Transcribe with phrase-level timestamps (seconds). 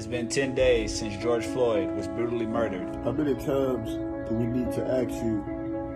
[0.00, 2.88] It's been 10 days since George Floyd was brutally murdered.
[3.04, 3.96] How many times
[4.30, 5.44] do we need to ask you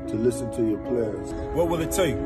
[0.08, 1.32] to listen to your players?
[1.54, 2.16] What will it take?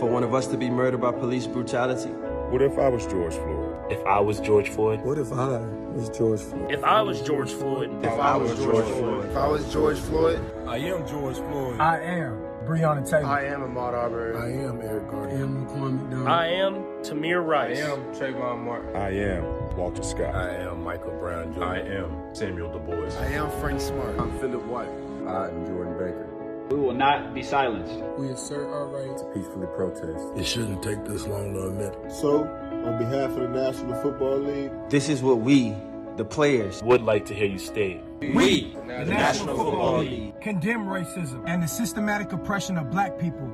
[0.00, 2.08] For one of us to be murdered by police brutality?
[2.08, 3.92] What if I was George Floyd?
[3.92, 5.02] If I was George Floyd?
[5.02, 6.72] What if I was George Floyd?
[6.72, 7.90] If I was George Floyd?
[8.02, 9.24] If I was George Floyd?
[9.26, 10.40] If I was George Floyd?
[10.66, 11.78] I am George Floyd.
[11.78, 13.26] I am Breonna Taylor.
[13.26, 14.34] I am Ahmaud Arbery.
[14.34, 15.28] I am Eric Garner.
[15.28, 16.28] I am Laquan McDonald.
[16.28, 17.82] I am Tamir Rice.
[17.82, 18.96] I am Trayvon Martin.
[18.96, 20.34] I am Walter Scott.
[20.34, 21.64] I am Michael Brown Jr.
[21.64, 23.18] I am Samuel DuBose.
[23.20, 24.18] I am Frank Smart.
[24.18, 24.88] I'm Philip White.
[25.26, 26.28] I am Jordan Baker.
[26.70, 28.02] We will not be silenced.
[28.18, 30.24] We assert our right to peacefully protest.
[30.36, 32.12] It shouldn't take this long to admit.
[32.12, 35.74] So, on behalf of the National Football League, this is what we,
[36.16, 38.00] the players, would like to hear you state.
[38.20, 43.52] We, the, the National, Football League, condemn racism and the systematic oppression of black people.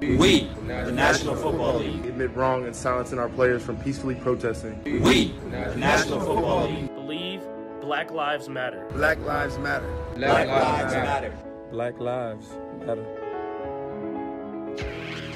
[0.00, 4.80] We, the National Football League, admit wrong and silencing our players from peacefully protesting.
[4.84, 7.40] We, the National Football League, believe
[7.80, 8.86] Black Lives Matter.
[8.92, 9.88] Black Lives Matter.
[10.14, 11.30] Black, Black Lives Matter.
[11.30, 11.38] matter.
[11.72, 12.46] Black Lives
[12.78, 13.06] Matter.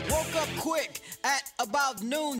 [0.08, 2.38] Woke up quick at about noon.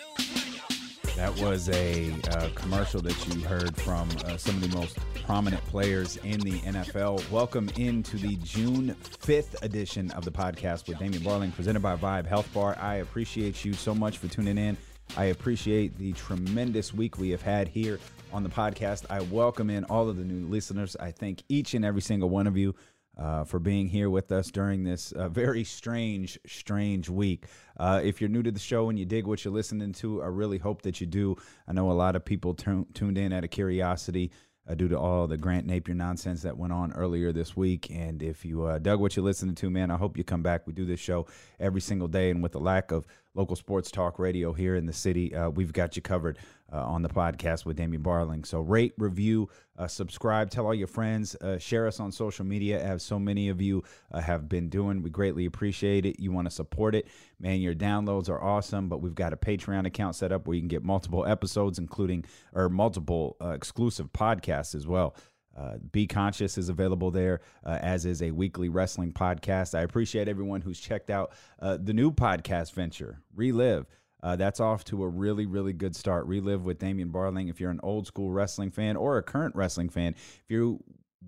[1.16, 5.62] That was a uh, commercial that you heard from uh, some of the most prominent
[5.66, 7.30] players in the NFL.
[7.30, 12.26] Welcome into the June 5th edition of the podcast with Damien Barling, presented by Vibe
[12.26, 12.78] Health Bar.
[12.80, 14.76] I appreciate you so much for tuning in.
[15.14, 18.00] I appreciate the tremendous week we have had here
[18.32, 19.04] on the podcast.
[19.10, 20.96] I welcome in all of the new listeners.
[20.96, 22.74] I thank each and every single one of you
[23.18, 27.46] uh, for being here with us during this uh, very strange, strange week.
[27.76, 30.26] Uh, if you're new to the show and you dig what you're listening to, I
[30.26, 31.36] really hope that you do.
[31.68, 34.30] I know a lot of people t- tuned in out of curiosity.
[34.64, 37.90] Uh, due to all the Grant Napear nonsense that went on earlier this week.
[37.90, 40.68] And if you uh, dug what you're listening to, man, I hope you come back.
[40.68, 41.26] We do this show
[41.58, 42.30] every single day.
[42.30, 43.04] And with the lack of
[43.34, 46.38] local sports talk radio here in the city, uh, we've got you covered
[46.72, 48.46] uh, on the podcast with Damien Barling.
[48.46, 52.82] So rate, review, uh, subscribe, tell all your friends, uh, share us on social media,
[52.82, 55.02] as so many of you have been doing.
[55.02, 56.18] We greatly appreciate it.
[56.18, 57.08] You want to support it,
[57.38, 60.60] man, your downloads are awesome, but we've got a Patreon account set up where you
[60.60, 62.24] can get multiple episodes, including
[62.54, 65.14] or multiple exclusive podcasts as well.
[65.56, 69.78] Uh, Be Conscious is available there, uh, as is a weekly wrestling podcast.
[69.78, 73.86] I appreciate everyone who's checked out uh, the new podcast venture, Relive.
[74.22, 76.26] Uh, that's off to a really, really good start.
[76.26, 77.50] Relive with Damien Barling.
[77.50, 80.82] If you're an old school wrestling fan or a current wrestling fan, if you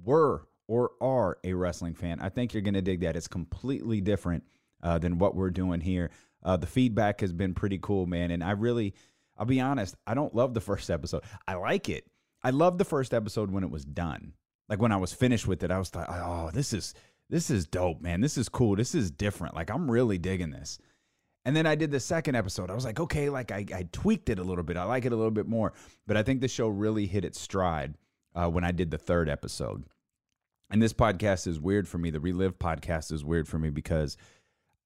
[0.05, 3.16] were or are a wrestling fan, I think you're going to dig that.
[3.16, 4.44] It's completely different
[4.82, 6.10] uh, than what we're doing here.
[6.43, 8.31] Uh, the feedback has been pretty cool, man.
[8.31, 8.94] And I really,
[9.37, 11.25] I'll be honest, I don't love the first episode.
[11.49, 12.05] I like it.
[12.43, 14.34] I loved the first episode when it was done.
[14.69, 16.94] Like when I was finished with it, I was like, oh, this is
[17.31, 18.21] this is dope, man.
[18.21, 18.76] This is cool.
[18.76, 19.55] This is different.
[19.55, 20.78] Like I'm really digging this.
[21.44, 22.71] And then I did the second episode.
[22.71, 24.77] I was like, okay, like I, I tweaked it a little bit.
[24.77, 25.75] I like it a little bit more.
[26.06, 27.94] But I think the show really hit its stride
[28.34, 29.84] uh, when I did the third episode.
[30.71, 32.10] And this podcast is weird for me.
[32.10, 34.16] The Relive podcast is weird for me because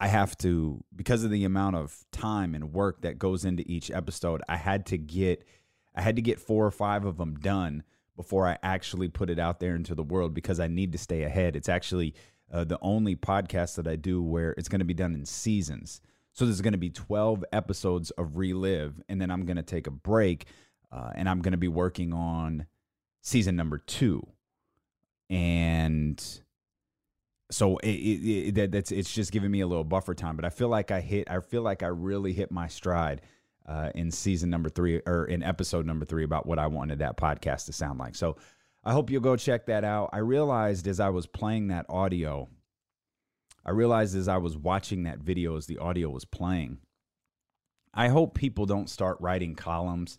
[0.00, 3.90] I have to, because of the amount of time and work that goes into each
[3.90, 5.46] episode, I had to get,
[5.94, 7.84] I had to get four or five of them done
[8.16, 11.22] before I actually put it out there into the world because I need to stay
[11.22, 11.54] ahead.
[11.54, 12.14] It's actually
[12.52, 16.00] uh, the only podcast that I do where it's going to be done in seasons.
[16.38, 19.88] So there's going to be 12 episodes of Relive, and then I'm going to take
[19.88, 20.46] a break,
[20.92, 22.66] uh, and I'm going to be working on
[23.22, 24.24] season number two.
[25.28, 26.24] And
[27.50, 30.36] so it, it, it, that, that's it's just giving me a little buffer time.
[30.36, 33.22] But I feel like I hit, I feel like I really hit my stride
[33.66, 37.16] uh, in season number three or in episode number three about what I wanted that
[37.16, 38.14] podcast to sound like.
[38.14, 38.36] So
[38.84, 40.10] I hope you'll go check that out.
[40.12, 42.48] I realized as I was playing that audio
[43.68, 46.78] I realized as I was watching that video as the audio was playing,
[47.92, 50.16] I hope people don't start writing columns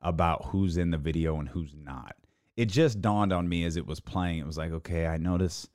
[0.00, 2.16] about who's in the video and who's not.
[2.56, 4.38] It just dawned on me as it was playing.
[4.38, 5.68] It was like, okay, I notice.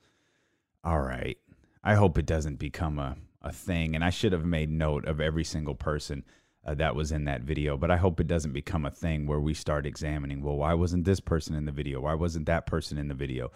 [0.84, 1.38] All right.
[1.84, 3.94] I hope it doesn't become a, a thing.
[3.94, 6.26] And I should have made note of every single person
[6.66, 7.78] uh, that was in that video.
[7.78, 11.06] But I hope it doesn't become a thing where we start examining, well, why wasn't
[11.06, 12.02] this person in the video?
[12.02, 13.52] Why wasn't that person in the video?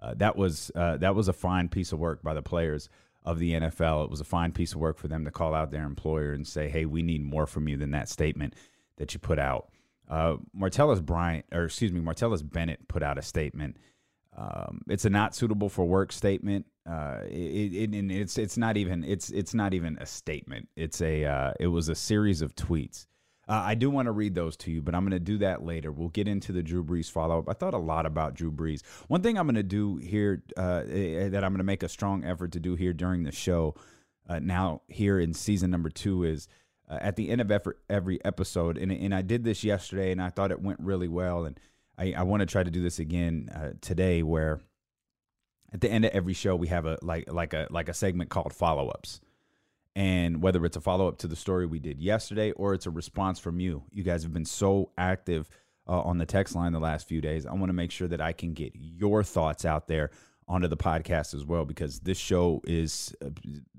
[0.00, 2.88] Uh, that was uh, that was a fine piece of work by the players
[3.24, 4.04] of the NFL.
[4.04, 6.46] It was a fine piece of work for them to call out their employer and
[6.46, 8.54] say, "Hey, we need more from you than that statement
[8.96, 9.70] that you put out."
[10.08, 13.76] Uh, Martellus Bryant, or excuse me, Martellus Bennett put out a statement.
[14.36, 16.66] Um, it's a not suitable for work statement.
[16.88, 20.68] Uh, it, it, it's it's not even it's it's not even a statement.
[20.76, 23.06] It's a uh, it was a series of tweets.
[23.50, 25.64] Uh, I do want to read those to you, but I'm going to do that
[25.64, 25.90] later.
[25.90, 27.48] We'll get into the Drew Brees follow up.
[27.48, 28.82] I thought a lot about Drew Brees.
[29.08, 31.88] One thing I'm going to do here uh, eh, that I'm going to make a
[31.88, 33.74] strong effort to do here during the show,
[34.28, 36.46] uh, now here in season number two, is
[36.88, 40.22] uh, at the end of every, every episode, and, and I did this yesterday, and
[40.22, 41.44] I thought it went really well.
[41.44, 41.58] And
[41.98, 44.60] I, I want to try to do this again uh, today, where
[45.72, 48.30] at the end of every show we have a like like a like a segment
[48.30, 49.20] called follow ups,
[49.96, 52.90] and whether it's a follow up to the story we did yesterday or it's a
[52.90, 55.48] response from you, you guys have been so active
[55.88, 57.46] uh, on the text line the last few days.
[57.46, 60.10] I want to make sure that I can get your thoughts out there
[60.46, 63.30] onto the podcast as well because this show is uh,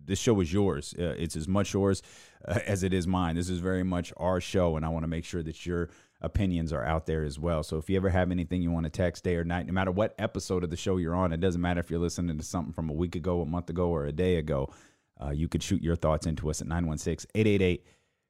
[0.04, 0.96] this show is yours.
[0.98, 2.02] Uh, it's as much yours
[2.48, 3.36] uh, as it is mine.
[3.36, 5.90] This is very much our show, and I want to make sure that your
[6.22, 7.63] opinions are out there as well.
[7.63, 9.92] So if you ever have anything you want to text day or night, no matter
[9.92, 12.74] what episode of the show you're on, it doesn't matter if you're listening to something
[12.74, 14.72] from a week ago, a month ago, or a day ago.
[15.21, 17.85] Uh, you could shoot your thoughts into us at 916 888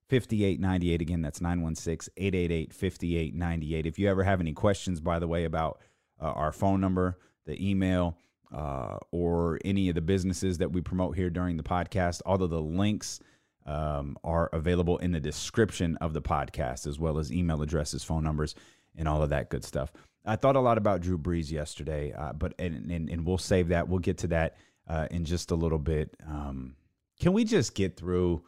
[0.10, 1.02] 5898.
[1.02, 3.86] Again, that's 916 888 5898.
[3.86, 5.80] If you ever have any questions, by the way, about
[6.22, 8.18] uh, our phone number, the email,
[8.54, 12.50] uh, or any of the businesses that we promote here during the podcast, all of
[12.50, 13.22] the links
[13.66, 18.24] um, are available in the description of the podcast, as well as email addresses, phone
[18.24, 18.56] numbers,
[18.98, 19.94] and all of that good stuff.
[20.26, 23.70] I thought a lot about Drew Brees yesterday, uh, but and, and, and we'll save
[23.70, 23.88] that.
[23.88, 26.16] We'll get to that uh, in just a little bit.
[26.28, 26.76] Um,
[27.22, 28.44] can we just get through?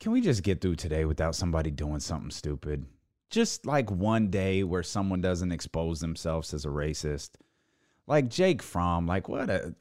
[0.00, 2.84] Can we just get through today without somebody doing something stupid?
[3.30, 7.30] Just like one day where someone doesn't expose themselves as a racist
[8.06, 9.74] like Jake Fromm, like what a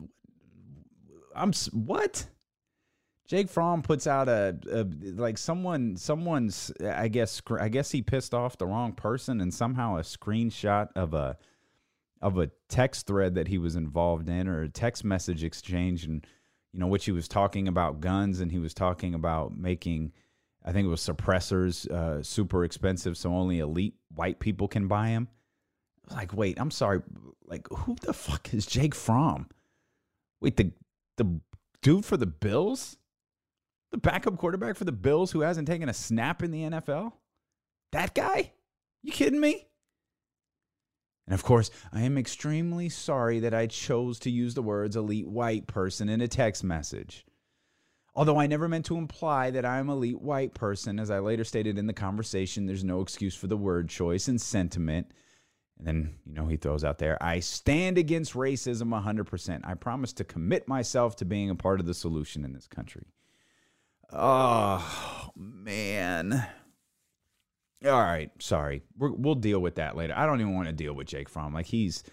[1.35, 2.27] I'm what?
[3.25, 4.83] Jake Fromm puts out a, a,
[5.15, 9.97] like someone someone's I guess I guess he pissed off the wrong person and somehow
[9.97, 11.37] a screenshot of a
[12.21, 16.25] of a text thread that he was involved in or a text message exchange and
[16.73, 20.11] you know which he was talking about guns and he was talking about making
[20.65, 25.09] I think it was suppressors uh, super expensive so only elite white people can buy
[25.09, 25.27] them
[26.09, 27.01] like, wait, I'm sorry.
[27.45, 29.47] Like, who the fuck is Jake Fromm?
[30.41, 30.71] Wait, the
[31.17, 31.39] the
[31.81, 32.97] dude for the Bills?
[33.91, 37.13] The backup quarterback for the Bills who hasn't taken a snap in the NFL?
[37.91, 38.53] That guy?
[39.03, 39.67] You kidding me?
[41.25, 45.27] And of course, I am extremely sorry that I chose to use the words elite
[45.27, 47.25] white person in a text message.
[48.15, 51.79] Although I never meant to imply that I'm elite white person, as I later stated
[51.79, 55.11] in the conversation, there's no excuse for the word choice and sentiment.
[55.77, 59.61] And then, you know, he throws out there, I stand against racism 100%.
[59.63, 63.07] I promise to commit myself to being a part of the solution in this country.
[64.11, 66.45] Oh, man.
[67.85, 68.81] All right, sorry.
[68.97, 70.13] we will deal with that later.
[70.15, 71.53] I don't even want to deal with Jake Fromm.
[71.53, 72.03] Like he's,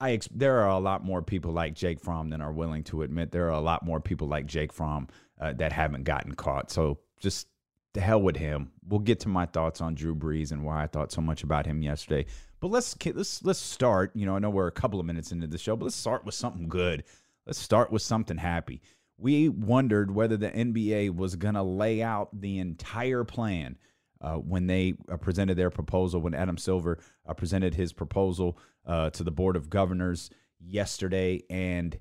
[0.00, 3.02] I ex- there are a lot more people like Jake Fromm than are willing to
[3.02, 5.08] admit there are a lot more people like Jake Fromm
[5.38, 6.70] uh, that haven't gotten caught.
[6.70, 7.48] So just
[7.92, 8.72] the hell with him.
[8.88, 11.66] We'll get to my thoughts on Drew Brees and why I thought so much about
[11.66, 12.26] him yesterday.
[12.60, 14.12] But let's let's let's start.
[14.14, 16.24] You know, I know we're a couple of minutes into the show, but let's start
[16.24, 17.04] with something good.
[17.46, 18.80] Let's start with something happy.
[19.18, 23.76] We wondered whether the NBA was going to lay out the entire plan
[24.22, 26.20] uh, when they uh, presented their proposal.
[26.20, 30.30] When Adam Silver uh, presented his proposal uh, to the board of governors
[30.60, 31.98] yesterday, and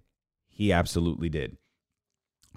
[0.48, 1.58] he absolutely did.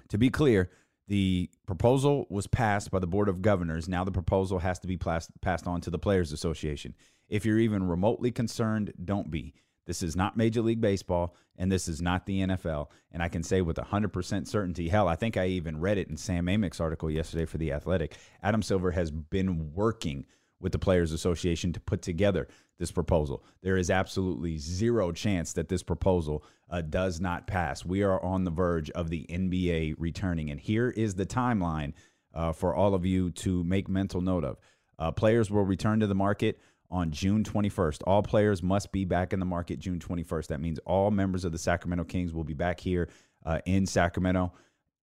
[0.09, 0.69] To be clear,
[1.07, 3.89] the proposal was passed by the board of governors.
[3.89, 6.95] Now the proposal has to be passed passed on to the players association.
[7.27, 9.53] If you're even remotely concerned, don't be.
[9.85, 12.87] This is not Major League Baseball, and this is not the NFL.
[13.11, 16.17] And I can say with 100% certainty, hell, I think I even read it in
[16.17, 18.17] Sam Amick's article yesterday for The Athletic.
[18.41, 20.25] Adam Silver has been working
[20.59, 22.47] with the Players Association to put together
[22.79, 23.43] this proposal.
[23.61, 27.85] There is absolutely zero chance that this proposal uh, does not pass.
[27.85, 30.49] We are on the verge of the NBA returning.
[30.49, 31.93] And here is the timeline
[32.33, 34.57] uh, for all of you to make mental note of.
[34.97, 38.01] Uh, players will return to the market on June 21st.
[38.05, 40.47] All players must be back in the market June 21st.
[40.47, 43.09] That means all members of the Sacramento Kings will be back here
[43.45, 44.53] uh, in Sacramento.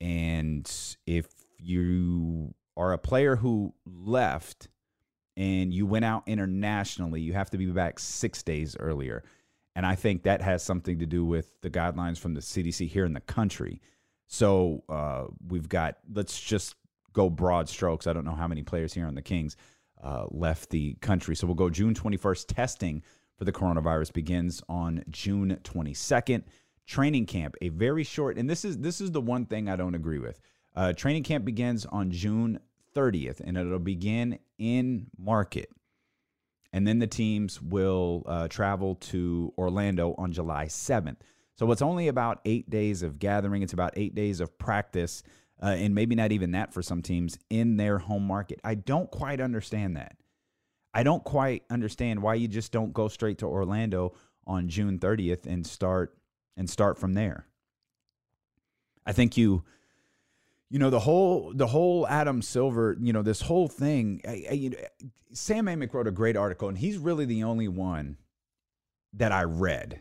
[0.00, 0.70] And
[1.06, 1.26] if
[1.58, 4.68] you are a player who left
[5.36, 9.22] and you went out internationally, you have to be back six days earlier.
[9.74, 13.04] And I think that has something to do with the guidelines from the CDC here
[13.04, 13.80] in the country.
[14.26, 16.74] So uh, we've got, let's just
[17.12, 18.06] go broad strokes.
[18.06, 19.56] I don't know how many players here on the Kings
[20.02, 21.36] uh, left the country.
[21.36, 22.46] So we'll go June 21st.
[22.48, 23.02] Testing
[23.36, 26.44] for the coronavirus begins on June 22nd.
[26.86, 29.94] Training camp, a very short, and this is this is the one thing I don't
[29.94, 30.40] agree with.
[30.74, 32.58] Uh, training camp begins on June
[32.94, 35.70] 30th, and it'll begin in market.
[36.72, 41.18] And then the teams will uh, travel to Orlando on July 7th.
[41.54, 43.62] So it's only about eight days of gathering.
[43.62, 45.22] It's about eight days of practice
[45.62, 48.60] uh, and maybe not even that for some teams in their home market.
[48.64, 50.16] I don't quite understand that.
[50.92, 54.14] I don't quite understand why you just don't go straight to Orlando
[54.46, 56.16] on June 30th and start
[56.56, 57.46] and start from there.
[59.06, 59.64] I think you
[60.68, 64.20] you know the whole the whole Adam Silver, you know this whole thing.
[64.26, 64.78] I, I, you know,
[65.32, 68.16] Sam Amick wrote a great article, and he's really the only one
[69.12, 70.00] that I read.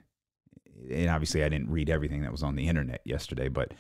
[0.90, 3.74] And obviously, I didn't read everything that was on the internet yesterday, but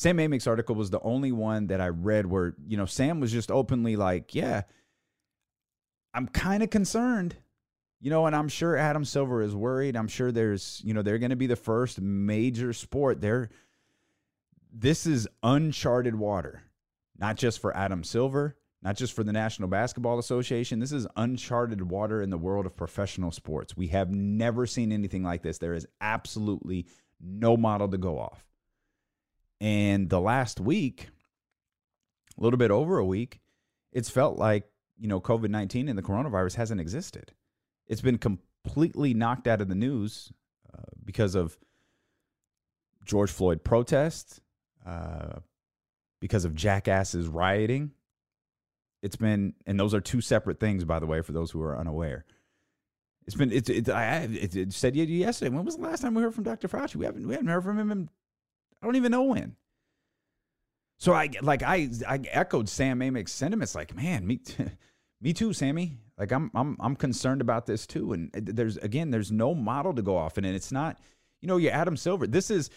[0.00, 3.30] Sam Amick's article was the only one that I read where you know Sam was
[3.30, 4.62] just openly like, "Yeah,
[6.14, 7.36] I'm kind of concerned."
[8.00, 9.96] You know, and I'm sure Adam Silver is worried.
[9.96, 13.20] I'm sure there's, you know, they're going to be the first major sport.
[13.20, 13.50] They're
[14.72, 16.62] this is uncharted water,
[17.18, 20.78] not just for Adam Silver, not just for the National Basketball Association.
[20.78, 23.76] This is uncharted water in the world of professional sports.
[23.76, 25.58] We have never seen anything like this.
[25.58, 26.86] There is absolutely
[27.20, 28.46] no model to go off.
[29.60, 31.08] And the last week,
[32.38, 33.40] a little bit over a week,
[33.92, 34.64] it's felt like,
[34.98, 37.32] you know, COVID 19 and the coronavirus hasn't existed.
[37.86, 40.32] It's been completely knocked out of the news
[40.72, 41.58] uh, because of
[43.04, 44.40] George Floyd protests,
[44.86, 45.40] uh,
[46.20, 47.92] because of jackasses rioting.
[49.02, 51.78] It's been, and those are two separate things, by the way, for those who are
[51.78, 52.24] unaware.
[53.26, 55.54] It's been, it's, it's I it, it said yesterday.
[55.54, 56.68] When was the last time we heard from Dr.
[56.68, 56.96] Fauci?
[56.96, 57.90] We haven't, we haven't heard from him.
[57.90, 58.08] In,
[58.82, 59.56] I don't even know when.
[60.98, 63.74] So I like I I echoed Sam Amick's sentiments.
[63.74, 64.40] Like, man, me,
[65.20, 65.98] me too, Sammy.
[66.18, 68.12] Like I'm I'm I'm concerned about this too.
[68.12, 70.98] And there's again, there's no model to go off, and it's not,
[71.40, 72.26] you know, you Adam Silver.
[72.26, 72.70] This is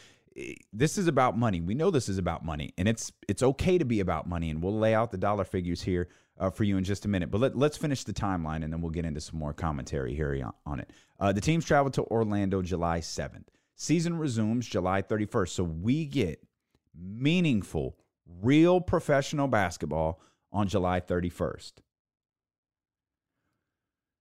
[0.71, 1.61] this is about money.
[1.61, 4.49] We know this is about money, and it's it's okay to be about money.
[4.49, 6.07] And we'll lay out the dollar figures here
[6.39, 7.29] uh, for you in just a minute.
[7.29, 10.41] But let, let's finish the timeline, and then we'll get into some more commentary here
[10.45, 10.91] on, on it.
[11.19, 13.45] Uh, the teams travel to Orlando July 7th.
[13.83, 15.49] Season resumes July 31st.
[15.49, 16.41] So we get
[16.97, 17.97] meaningful,
[18.41, 20.21] real professional basketball
[20.53, 21.73] on July 31st.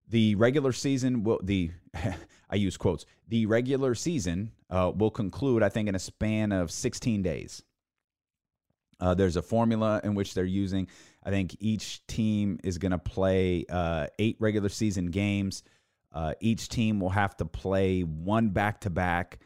[0.09, 1.71] The regular season will the
[2.49, 3.05] I use quotes.
[3.29, 7.63] The regular season uh, will conclude, I think, in a span of 16 days.
[8.99, 10.89] Uh, there's a formula in which they're using.
[11.23, 15.63] I think each team is going to play uh, eight regular season games.
[16.11, 19.39] Uh, each team will have to play one back to back,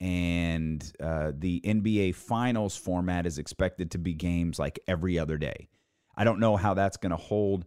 [0.00, 5.68] and uh, the NBA Finals format is expected to be games like every other day.
[6.16, 7.64] I don't know how that's going to hold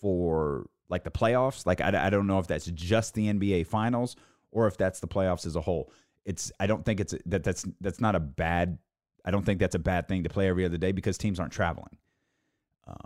[0.00, 1.66] for like the playoffs.
[1.66, 4.16] Like I, I don't know if that's just the NBA Finals
[4.50, 5.92] or if that's the playoffs as a whole.
[6.24, 8.78] It's I don't think it's that that's that's not a bad.
[9.24, 11.52] I don't think that's a bad thing to play every other day because teams aren't
[11.52, 11.96] traveling.
[12.86, 12.96] Um,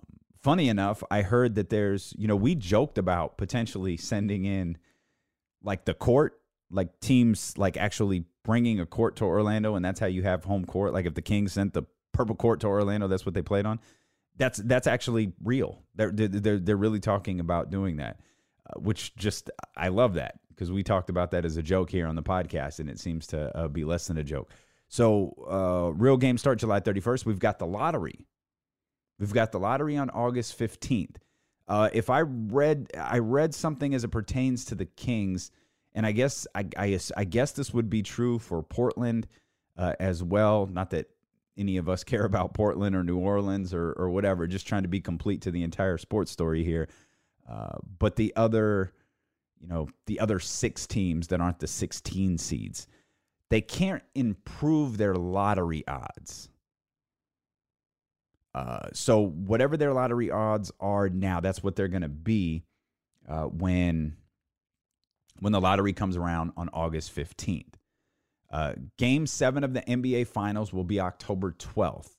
[0.43, 4.79] funny enough, I heard that there's you know we joked about potentially sending in
[5.63, 10.07] like the court, like teams like actually bringing a court to Orlando, and that's how
[10.07, 10.93] you have home court.
[10.93, 13.81] Like if the Kings sent the purple court to Orlando, that's what they played on
[14.37, 15.83] that's that's actually real.
[15.95, 18.21] They're they're they're really talking about doing that,
[18.69, 22.07] uh, which just I love that because we talked about that as a joke here
[22.07, 24.51] on the podcast, and it seems to uh, be less than a joke.
[24.89, 27.25] So, uh, real games start July 31st.
[27.25, 28.27] We've got the lottery.
[29.19, 31.17] We've got the lottery on August 15th.
[31.67, 35.51] Uh, if I read I read something as it pertains to the Kings,
[35.95, 39.27] and I guess I I, I guess this would be true for Portland
[39.77, 40.67] uh, as well.
[40.67, 41.11] Not that
[41.57, 44.47] any of us care about Portland or New Orleans or or whatever.
[44.47, 46.89] Just trying to be complete to the entire sports story here.
[47.49, 48.93] Uh, but the other,
[49.61, 52.87] you know, the other six teams that aren't the 16 seeds,
[53.51, 56.49] they can't improve their lottery odds.
[58.55, 62.65] Uh, so whatever their lottery odds are now, that's what they're going to be
[63.29, 64.17] uh, when
[65.41, 67.75] when the lottery comes around on August 15th.
[68.51, 72.15] Uh, game seven of the NBA Finals will be October 12th.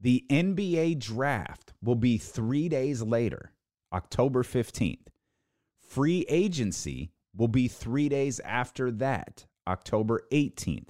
[0.00, 3.52] The NBA draft will be three days later,
[3.92, 5.06] October 15th.
[5.80, 10.88] Free agency will be three days after that, October 18th.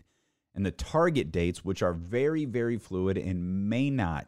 [0.54, 4.26] And the target dates, which are very, very fluid and may not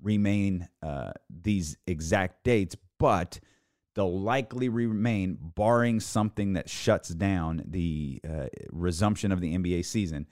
[0.00, 3.40] remain uh, these exact dates, but
[3.96, 10.28] they'll likely remain, barring something that shuts down the uh, resumption of the NBA season.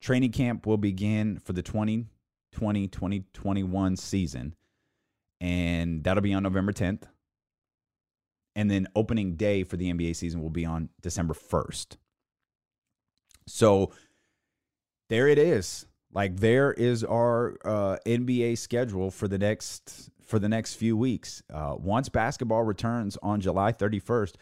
[0.00, 4.54] Training camp will begin for the 2020 2021 season,
[5.40, 7.02] and that'll be on November 10th.
[8.56, 11.96] And then opening day for the NBA season will be on December 1st.
[13.48, 13.90] So
[15.08, 15.86] there it is.
[16.14, 21.42] Like there is our uh, NBA schedule for the next for the next few weeks.
[21.52, 24.36] Uh, once basketball returns on July 31st,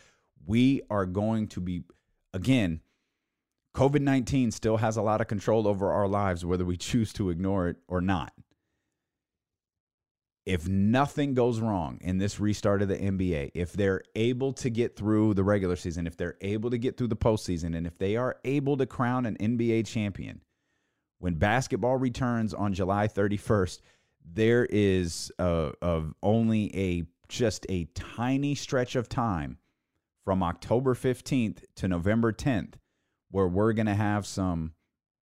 [0.46, 1.82] we are going to be,
[2.32, 2.80] again,
[3.74, 7.30] COVID 19 still has a lot of control over our lives, whether we choose to
[7.30, 8.32] ignore it or not.
[10.44, 14.96] If nothing goes wrong in this restart of the NBA, if they're able to get
[14.96, 18.16] through the regular season, if they're able to get through the postseason, and if they
[18.16, 20.40] are able to crown an NBA champion,
[21.22, 23.78] when basketball returns on July 31st,
[24.24, 29.56] there is a, of only a just a tiny stretch of time
[30.24, 32.74] from October 15th to November 10th
[33.30, 34.72] where we're going to have some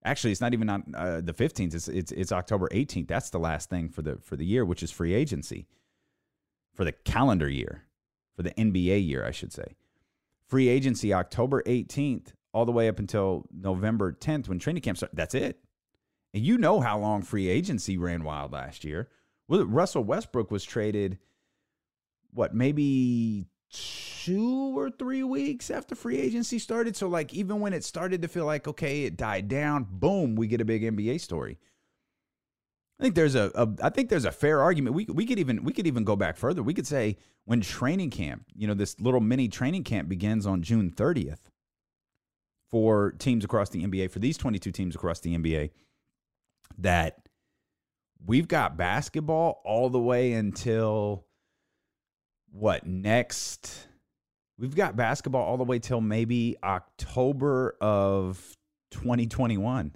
[0.03, 3.39] actually it's not even on uh, the 15th it's, it's it's October 18th that's the
[3.39, 5.67] last thing for the for the year which is free agency.
[6.75, 7.85] For the calendar year.
[8.37, 9.77] For the NBA year I should say.
[10.49, 15.15] Free agency October 18th all the way up until November 10th when training camp starts
[15.15, 15.61] that's it
[16.33, 19.09] and you know how long free agency ran wild last year
[19.49, 21.19] Russell Westbrook was traded
[22.33, 26.97] what maybe two or three weeks after free agency started.
[26.97, 30.47] So, like, even when it started to feel like, okay, it died down, boom, we
[30.47, 31.59] get a big NBA story.
[32.99, 34.95] I think there's a, a I think there's a fair argument.
[34.95, 36.63] We we could even we could even go back further.
[36.63, 40.61] We could say when training camp, you know, this little mini training camp begins on
[40.61, 41.49] June 30th
[42.71, 45.71] for teams across the NBA, for these 22 teams across the NBA,
[46.79, 47.19] that
[48.25, 51.27] we've got basketball all the way until
[52.53, 53.87] what next?
[54.59, 58.57] We've got basketball all the way till maybe October of
[58.91, 59.95] 2021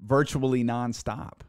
[0.00, 1.40] virtually nonstop.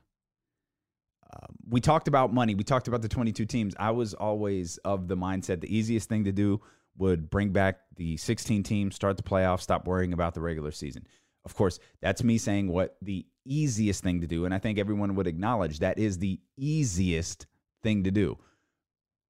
[1.34, 2.56] Um, we talked about money.
[2.56, 3.76] We talked about the 22 teams.
[3.78, 6.62] I was always of the mindset the easiest thing to do
[6.98, 11.06] would bring back the 16 teams start the playoffs stop worrying about the regular season.
[11.46, 15.16] Of course that's me saying what the easiest thing to do and i think everyone
[15.16, 17.48] would acknowledge that is the easiest
[17.82, 18.38] thing to do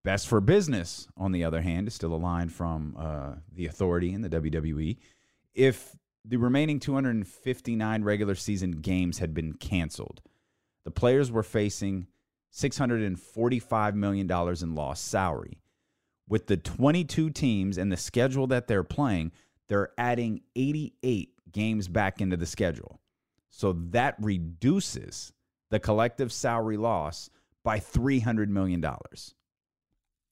[0.07, 4.13] Best for business, on the other hand, is still a line from uh, the authority
[4.13, 4.95] in the WWE.
[5.53, 10.21] If the remaining 259 regular season games had been canceled,
[10.85, 12.07] the players were facing
[12.55, 15.59] $645 million in lost salary.
[16.25, 19.33] With the 22 teams and the schedule that they're playing,
[19.67, 23.01] they're adding 88 games back into the schedule.
[23.57, 25.33] So that reduces
[25.71, 27.31] the collective salary loss
[27.63, 28.85] by $300 million.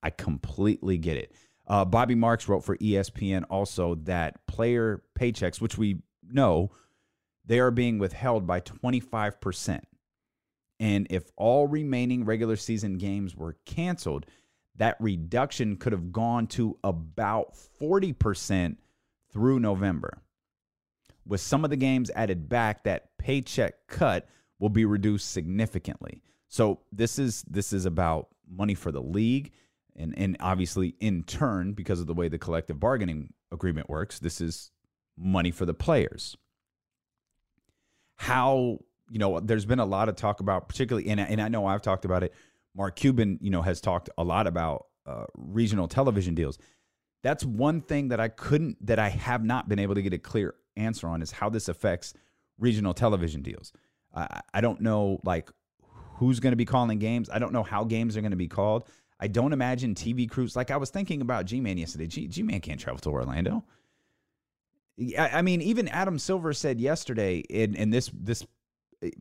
[0.03, 1.31] I completely get it.
[1.67, 6.69] Uh, Bobby Marks wrote for ESPN also that player paychecks, which we know,
[7.43, 9.81] they are being withheld by 25%.
[10.79, 14.27] And if all remaining regular season games were canceled,
[14.75, 18.77] that reduction could have gone to about 40%
[19.33, 20.21] through November.
[21.27, 24.27] With some of the games added back, that paycheck cut
[24.59, 26.21] will be reduced significantly.
[26.47, 29.51] So this is this is about money for the league
[29.95, 34.41] and and obviously in turn because of the way the collective bargaining agreement works this
[34.41, 34.69] is
[35.17, 36.37] money for the players.
[38.17, 38.77] How
[39.09, 41.81] you know there's been a lot of talk about particularly and, and i know i've
[41.81, 42.31] talked about it.
[42.75, 46.59] Mark cuban you know has talked a lot about uh, regional television deals.
[47.23, 50.19] That's one thing that i couldn't that i have not been able to get a
[50.19, 52.13] clear answer on is how this affects
[52.59, 53.71] regional television deals
[54.13, 55.49] i, I don't know like
[56.17, 58.47] who's going to be calling games i don't know how games are going to be
[58.47, 58.87] called
[59.19, 62.07] I don't imagine TV crews like I was thinking about G Man yesterday.
[62.07, 63.63] G Man can't travel to Orlando.
[65.17, 68.45] I, I mean, even Adam Silver said yesterday, and, and this this
[69.01, 69.11] eh,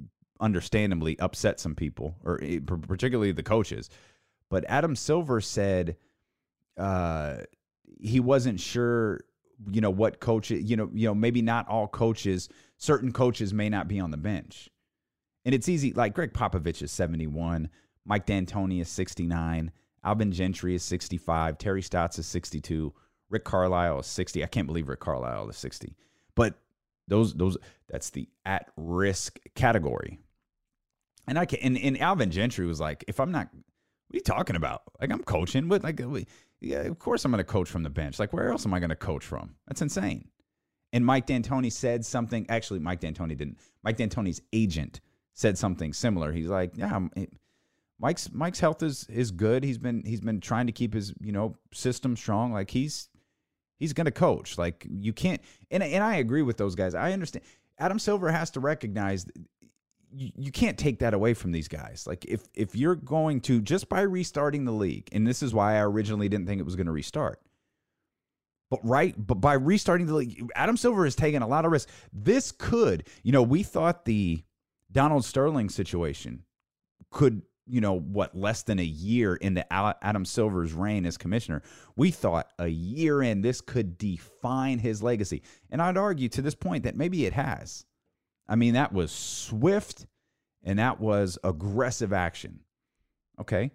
[0.40, 3.90] understandably upset some people, or eh, particularly the coaches.
[4.50, 5.96] But Adam Silver said
[6.76, 7.38] uh,
[8.00, 9.20] he wasn't sure,
[9.70, 13.68] you know, what coaches you know, you know, maybe not all coaches, certain coaches may
[13.68, 14.68] not be on the bench.
[15.44, 17.68] And it's easy, like Gregg Popovich is 71,
[18.04, 19.72] Mike D'Antoni is 69.
[20.02, 21.58] Alvin Gentry is 65.
[21.58, 22.92] Terry Stotts is 62.
[23.30, 24.44] Rick Carlisle is 60.
[24.44, 25.96] I can't believe Rick Carlisle is 60.
[26.34, 26.54] But
[27.08, 27.56] those those
[27.88, 30.20] that's the at risk category.
[31.26, 34.20] And I can and, and Alvin Gentry was like, if I'm not what are you
[34.20, 34.82] talking about?
[35.00, 36.00] Like I'm coaching, but like
[36.64, 38.18] yeah, of course I'm gonna coach from the bench.
[38.18, 39.55] Like where else am I gonna coach from?
[39.66, 40.29] That's insane.
[40.92, 42.46] And Mike D'Antoni said something.
[42.48, 43.59] Actually, Mike D'Antoni didn't.
[43.83, 45.00] Mike D'Antoni's agent
[45.33, 46.31] said something similar.
[46.33, 47.00] He's like, yeah,
[47.98, 49.64] Mike's Mike's health is is good.
[49.64, 52.53] He's been he's been trying to keep his you know system strong.
[52.53, 53.09] Like he's
[53.79, 54.59] he's going to coach.
[54.59, 55.40] Like you can't.
[55.70, 56.94] And and I agree with those guys.
[56.94, 57.44] I understand.
[57.79, 59.27] Adam Silver has to recognize
[60.16, 62.07] you, can't take that away from these guys.
[62.07, 65.77] Like if if you're going to just by restarting the league, and this is why
[65.77, 67.40] I originally didn't think it was going to restart.
[68.70, 71.92] But right, but by restarting the league, Adam Silver has taken a lot of risks.
[72.12, 74.42] This could, you know, we thought the
[74.90, 76.44] Donald Sterling situation
[77.11, 81.62] could you know what less than a year into Adam Silver's reign as commissioner,
[81.96, 85.42] we thought a year in this could define his legacy.
[85.70, 87.85] And I'd argue to this point that maybe it has.
[88.48, 90.07] I mean, that was swift
[90.62, 92.61] and that was aggressive action.
[93.40, 93.70] Okay.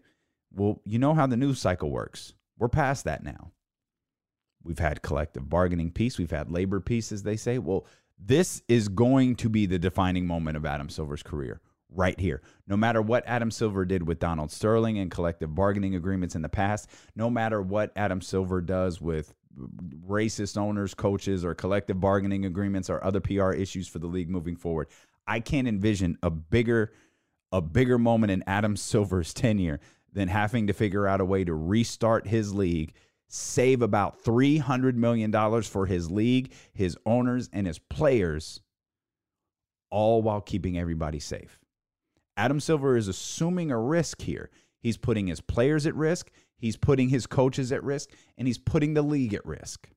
[0.51, 2.33] Well, you know how the news cycle works.
[2.57, 3.51] We're past that now.
[4.63, 7.59] We've had collective bargaining peace, we've had labor peace, as they say.
[7.59, 7.85] Well,
[8.17, 12.41] this is going to be the defining moment of Adam Silver's career right here.
[12.67, 16.49] No matter what Adam Silver did with Donald Sterling and collective bargaining agreements in the
[16.49, 19.33] past, no matter what Adam Silver does with
[20.07, 24.55] racist owners, coaches, or collective bargaining agreements or other PR issues for the league moving
[24.55, 24.87] forward,
[25.27, 26.91] I can't envision a bigger
[27.51, 29.79] a bigger moment in Adam Silver's tenure
[30.13, 32.93] than having to figure out a way to restart his league,
[33.27, 35.31] save about $300 million
[35.63, 38.61] for his league, his owners, and his players,
[39.91, 41.59] all while keeping everybody safe.
[42.37, 44.49] Adam Silver is assuming a risk here.
[44.79, 48.93] He's putting his players at risk, he's putting his coaches at risk, and he's putting
[48.93, 49.89] the league at risk.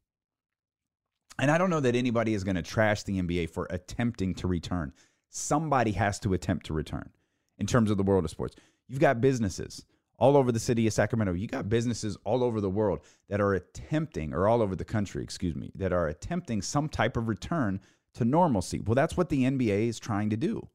[1.38, 4.46] And I don't know that anybody is going to trash the NBA for attempting to
[4.46, 4.92] return.
[5.28, 7.10] Somebody has to attempt to return
[7.58, 8.54] in terms of the world of sports.
[8.88, 9.84] You've got businesses
[10.18, 11.32] all over the city of Sacramento.
[11.32, 15.22] You got businesses all over the world that are attempting, or all over the country,
[15.22, 17.80] excuse me, that are attempting some type of return
[18.14, 18.80] to normalcy.
[18.80, 20.68] Well, that's what the NBA is trying to do.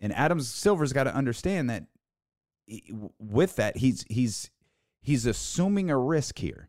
[0.00, 1.84] And Adam Silver's got to understand that
[3.18, 4.50] with that, he's he's
[5.08, 6.68] he's assuming a risk here.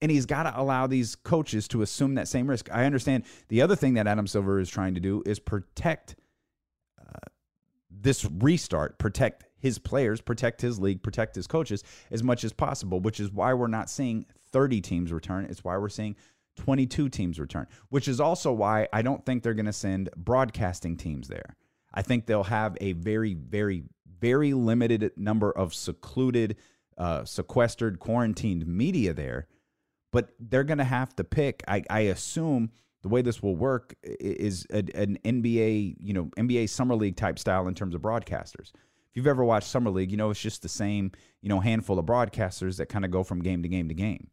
[0.00, 2.70] And he's got to allow these coaches to assume that same risk.
[2.72, 3.24] I understand.
[3.48, 6.16] The other thing that Adam Silver is trying to do is protect
[6.98, 7.28] uh,
[7.90, 12.98] this restart, protect his players, protect his league, protect his coaches as much as possible,
[12.98, 15.44] which is why we're not seeing 30 teams return.
[15.44, 16.16] It's why we're seeing
[16.56, 20.96] 22 teams return, which is also why I don't think they're going to send broadcasting
[20.96, 21.56] teams there.
[21.92, 23.82] I think they'll have a very, very,
[24.18, 26.56] very limited number of secluded,
[26.98, 29.46] uh, sequestered, quarantined media there,
[30.12, 31.62] but they're going to have to pick.
[31.68, 32.70] I, I assume
[33.02, 37.38] the way this will work is a, an NBA, you know, NBA summer league type
[37.38, 38.72] style in terms of broadcasters.
[38.74, 41.98] If you've ever watched summer league, you know it's just the same, you know, handful
[41.98, 44.28] of broadcasters that kind of go from game to game to game.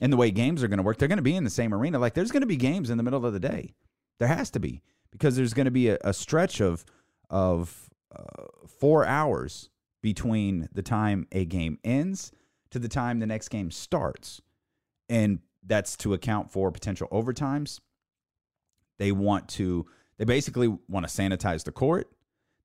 [0.00, 1.74] And the way games are going to work, they're going to be in the same
[1.74, 1.98] arena.
[1.98, 3.74] Like there's going to be games in the middle of the day.
[4.18, 6.84] There has to be because there's going to be a, a stretch of
[7.30, 8.44] of uh,
[8.80, 9.70] four hours
[10.02, 12.32] between the time a game ends
[12.70, 14.42] to the time the next game starts,
[15.08, 17.80] and that's to account for potential overtimes.
[18.98, 19.86] They want to.
[20.18, 22.10] They basically want to sanitize the court.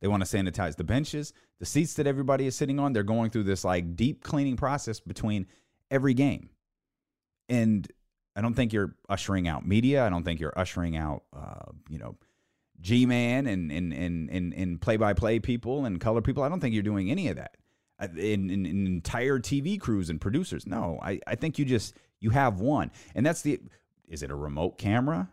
[0.01, 2.93] They want to sanitize the benches, the seats that everybody is sitting on.
[2.93, 5.47] They're going through this like deep cleaning process between
[5.89, 6.49] every game.
[7.49, 7.89] And
[8.35, 10.05] I don't think you're ushering out media.
[10.05, 12.15] I don't think you're ushering out, uh, you know,
[12.81, 16.43] G Man and and and and and play by play people and color people.
[16.43, 17.57] I don't think you're doing any of that.
[17.99, 20.67] In, in, in, entire TV crews and producers.
[20.67, 23.59] No, I, I think you just you have one, and that's the.
[24.07, 25.27] Is it a remote camera?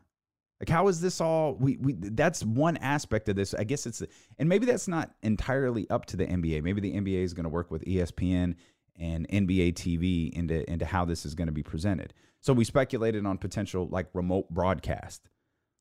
[0.61, 1.57] Like how is this all?
[1.57, 3.53] We we that's one aspect of this.
[3.53, 4.03] I guess it's
[4.39, 6.63] and maybe that's not entirely up to the NBA.
[6.63, 8.55] Maybe the NBA is going to work with ESPN
[8.97, 12.15] and NBA TV into into how this is going to be presented.
[12.41, 15.29] So we speculated on potential like remote broadcast,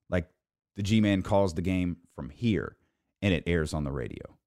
[0.09, 0.27] like
[0.75, 2.77] the G Man calls the game from here
[3.23, 4.37] and it airs on the radio.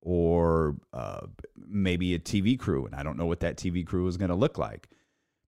[0.00, 4.16] Or uh, maybe a TV crew, and I don't know what that TV crew is
[4.16, 4.88] going to look like.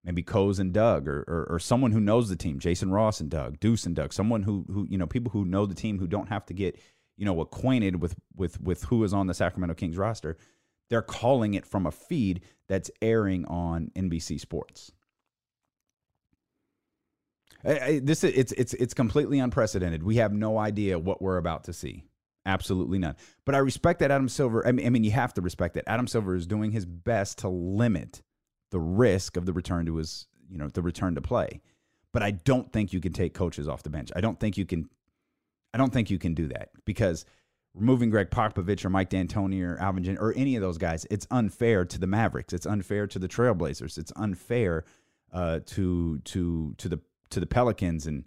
[0.03, 3.29] Maybe Coes and Doug, or, or, or someone who knows the team, Jason Ross and
[3.29, 6.07] Doug, Deuce and Doug, someone who who you know people who know the team who
[6.07, 6.79] don't have to get
[7.17, 10.39] you know acquainted with with with who is on the Sacramento Kings roster.
[10.89, 14.93] They're calling it from a feed that's airing on NBC Sports.
[17.67, 20.05] This it's it's it's completely unprecedented.
[20.05, 22.05] We have no idea what we're about to see.
[22.45, 23.17] Absolutely none.
[23.45, 24.65] But I respect that Adam Silver.
[24.65, 27.39] I mean, I mean, you have to respect that Adam Silver is doing his best
[27.39, 28.23] to limit
[28.71, 31.61] the risk of the return to his, you know, the return to play.
[32.13, 34.13] But I don't think you can take coaches off the bench.
[34.15, 34.89] I don't think you can.
[35.75, 37.25] I don't think you can do that because
[37.75, 41.27] removing Gregg Popovich or Mike D'Antoni or Alvin Jen or any of those guys, it's
[41.33, 42.53] unfair to the Mavericks.
[42.53, 43.99] It's unfair to the Trailblazers.
[43.99, 44.85] It's unfair
[45.33, 48.25] uh, to to to the to the Pelicans and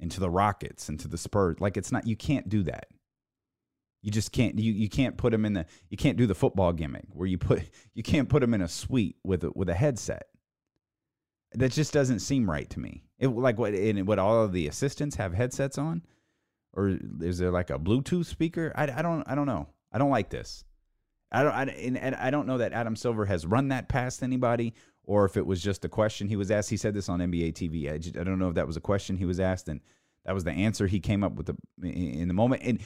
[0.00, 1.60] and to the Rockets and to the Spurs.
[1.60, 2.88] Like it's not you can't do that.
[4.02, 6.72] You just can't you you can't put them in the you can't do the football
[6.72, 7.62] gimmick where you put
[7.94, 10.26] you can't put them in a suite with a, with a headset.
[11.54, 13.04] That just doesn't seem right to me.
[13.18, 16.02] It like what in what all of the assistants have headsets on,
[16.72, 18.72] or is there like a Bluetooth speaker?
[18.74, 19.68] I, I don't I don't know.
[19.92, 20.64] I don't like this.
[21.30, 24.22] I don't I, and, and I don't know that Adam Silver has run that past
[24.22, 26.70] anybody or if it was just a question he was asked.
[26.70, 27.92] He said this on NBA TV.
[27.92, 29.80] I, just, I don't know if that was a question he was asked, and
[30.24, 31.56] that was the answer he came up with the,
[31.88, 32.62] in the moment.
[32.64, 32.80] And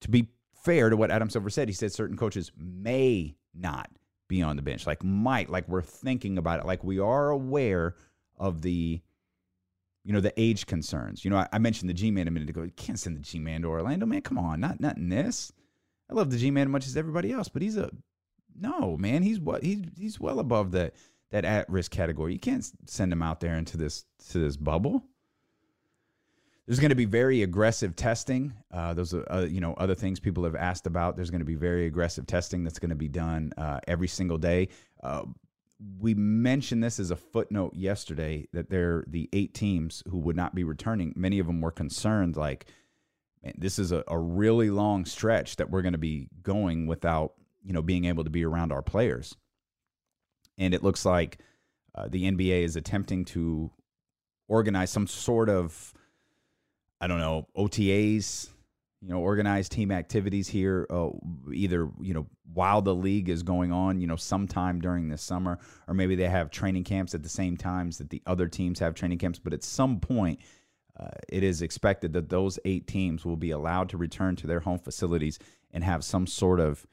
[0.00, 0.28] to be
[0.64, 3.90] fair to what Adam Silver said, he said certain coaches may not
[4.28, 7.94] be on the bench, like might, like we're thinking about it, like we are aware
[8.36, 9.00] of the,
[10.04, 11.24] you know, the age concerns.
[11.24, 12.62] You know, I, I mentioned the G Man a minute ago.
[12.62, 14.22] You can't send the G Man to Orlando, man.
[14.22, 15.52] Come on, not not in this.
[16.10, 17.90] I love the G Man as much as everybody else, but he's a
[18.58, 19.22] no man.
[19.22, 20.92] He's what he's he's well above the
[21.30, 22.32] that at risk category.
[22.32, 25.04] You can't send them out there into this to this bubble.
[26.66, 28.52] There's going to be very aggressive testing.
[28.72, 31.16] Uh, those are uh, you know other things people have asked about.
[31.16, 34.38] There's going to be very aggressive testing that's going to be done uh, every single
[34.38, 34.68] day.
[35.02, 35.24] Uh,
[35.98, 40.54] we mentioned this as a footnote yesterday that they're the eight teams who would not
[40.54, 41.12] be returning.
[41.16, 42.66] Many of them were concerned, like,
[43.42, 47.32] man, this is a, a really long stretch that we're going to be going without,
[47.64, 49.36] you know, being able to be around our players.
[50.60, 51.38] And it looks like
[51.94, 53.70] uh, the NBA is attempting to
[54.46, 55.92] organize some sort of,
[57.00, 58.50] I don't know, OTAs,
[59.00, 61.08] you know, organized team activities here, uh,
[61.52, 65.58] either, you know, while the league is going on, you know, sometime during the summer,
[65.88, 68.94] or maybe they have training camps at the same times that the other teams have
[68.94, 69.38] training camps.
[69.38, 70.40] But at some point,
[70.98, 74.60] uh, it is expected that those eight teams will be allowed to return to their
[74.60, 75.38] home facilities
[75.72, 76.86] and have some sort of,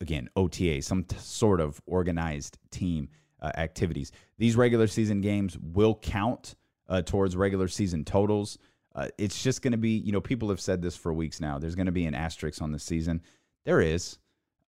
[0.00, 3.08] again, OTA, some t- sort of organized team
[3.40, 4.12] uh, activities.
[4.38, 6.54] These regular season games will count
[6.88, 8.58] uh, towards regular season totals.
[8.94, 11.58] Uh, it's just going to be, you know, people have said this for weeks now.
[11.58, 13.22] There's going to be an asterisk on the season.
[13.64, 14.18] There is.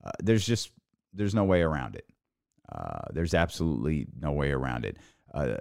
[0.05, 0.73] Uh, there's just
[1.13, 2.07] there's no way around it.
[2.71, 4.99] Uh, there's absolutely no way around it.
[5.33, 5.57] Uh,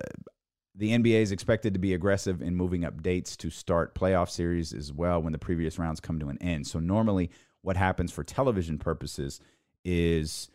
[0.76, 4.74] the NBA is expected to be aggressive in moving up dates to start playoff series
[4.74, 6.68] as well when the previous rounds come to an end.
[6.68, 7.30] So normally,
[7.62, 9.40] what happens for television purposes
[9.86, 10.50] is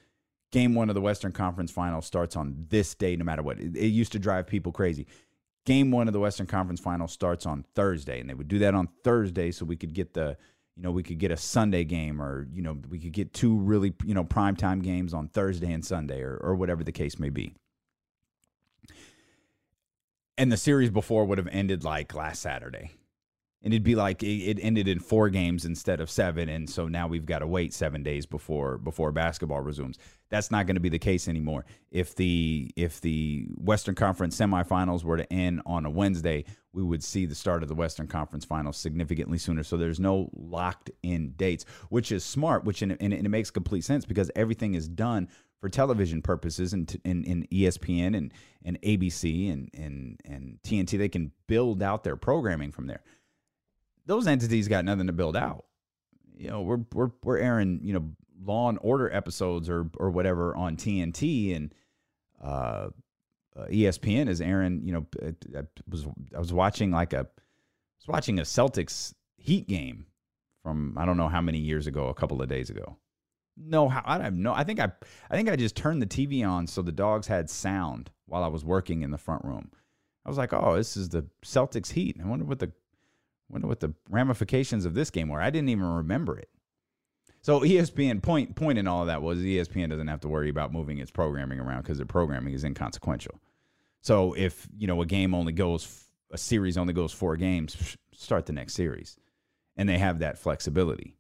[0.52, 3.58] game one of the Western Conference Finals starts on this day, no matter what.
[3.58, 5.06] It, it used to drive people crazy
[5.64, 8.74] game one of the Western Conference Final starts on Thursday, and they would do that
[8.74, 10.36] on Thursday so we could get the,
[10.76, 13.56] you know, we could get a Sunday game, or you know, we could get two
[13.56, 17.30] really, you know, primetime games on Thursday and Sunday, or or whatever the case may
[17.30, 17.54] be.
[20.38, 22.92] And the series before would have ended like last Saturday,
[23.62, 27.06] and it'd be like it, ended in four games instead of seven, and so now
[27.06, 29.98] we've got to wait seven days before before basketball resumes.
[30.30, 31.66] That's not going to be the case anymore.
[31.90, 37.04] If the if the Western Conference semifinals were to end on a Wednesday, we would
[37.04, 39.62] see the start of the Western Conference Finals significantly sooner.
[39.62, 43.84] So there's no locked in dates, which is smart, which in, and it makes complete
[43.84, 45.28] sense because everything is done
[45.60, 48.32] for television purposes and in, in, ESPN and,
[48.64, 50.96] and ABC and, and, and TNT.
[50.96, 53.02] They can build out their programming from there
[54.06, 55.64] those entities got nothing to build out.
[56.36, 58.10] You know, we're we're we're airing you know
[58.42, 61.74] Law and Order episodes or or whatever on TNT and
[62.42, 62.88] uh,
[63.56, 64.82] uh, ESPN is airing.
[64.84, 65.06] You know,
[65.56, 67.22] I was I was watching like a I
[68.00, 70.06] was watching a Celtics Heat game
[70.62, 72.96] from I don't know how many years ago, a couple of days ago.
[73.56, 74.54] No, how I have no.
[74.54, 74.90] I think I
[75.30, 78.48] I think I just turned the TV on so the dogs had sound while I
[78.48, 79.70] was working in the front room.
[80.24, 82.16] I was like, oh, this is the Celtics Heat.
[82.22, 82.72] I wonder what the
[83.50, 85.40] wonder what the ramifications of this game were.
[85.40, 86.48] I didn't even remember it.
[87.42, 90.72] So ESPN point point in all of that was ESPN doesn't have to worry about
[90.72, 93.40] moving its programming around because their programming is inconsequential.
[94.02, 98.46] So if you know a game only goes a series only goes four games, start
[98.46, 99.16] the next series,
[99.76, 101.16] and they have that flexibility.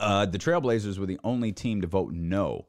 [0.00, 2.66] Uh, the Trailblazers were the only team to vote no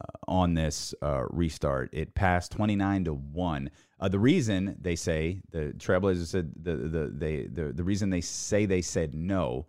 [0.00, 1.90] uh, on this uh, restart.
[1.92, 3.70] It passed 29 to 1.
[4.00, 8.22] Uh, the reason they say the Trailblazers said the, the they the, the reason they
[8.22, 9.66] say they said no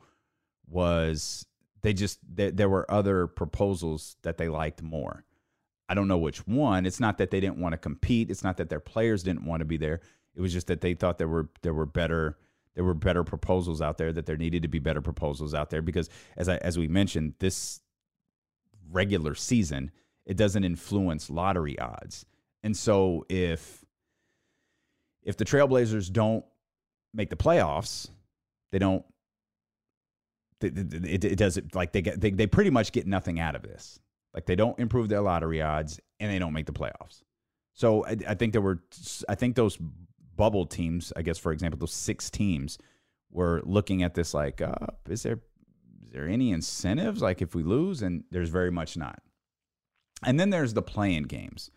[0.70, 1.46] was
[1.82, 5.26] they just there, there were other proposals that they liked more.
[5.90, 6.86] I don't know which one.
[6.86, 8.32] It's not that they didn't want to compete.
[8.32, 10.00] It's not that their players didn't want to be there.
[10.34, 12.38] It was just that they thought there were there were better
[12.76, 15.82] there were better proposals out there that there needed to be better proposals out there
[15.82, 17.82] because as I as we mentioned this
[18.90, 19.92] regular season
[20.26, 22.26] it doesn't influence lottery odds.
[22.64, 23.81] And so if
[25.24, 26.46] if the Trailblazers don't
[27.14, 28.10] make the playoffs,
[28.72, 29.04] they don't.
[30.62, 33.64] It, it, does it like they get they, they pretty much get nothing out of
[33.64, 34.00] this.
[34.34, 37.24] Like they don't improve their lottery odds and they don't make the playoffs.
[37.74, 38.84] So I, I think there were
[39.28, 39.78] I think those
[40.36, 42.78] bubble teams, I guess for example, those six teams
[43.32, 44.76] were looking at this like, uh,
[45.10, 45.40] is there
[46.04, 48.02] is there any incentives like if we lose?
[48.02, 49.22] And there's very much not.
[50.24, 51.72] And then there's the play-in games.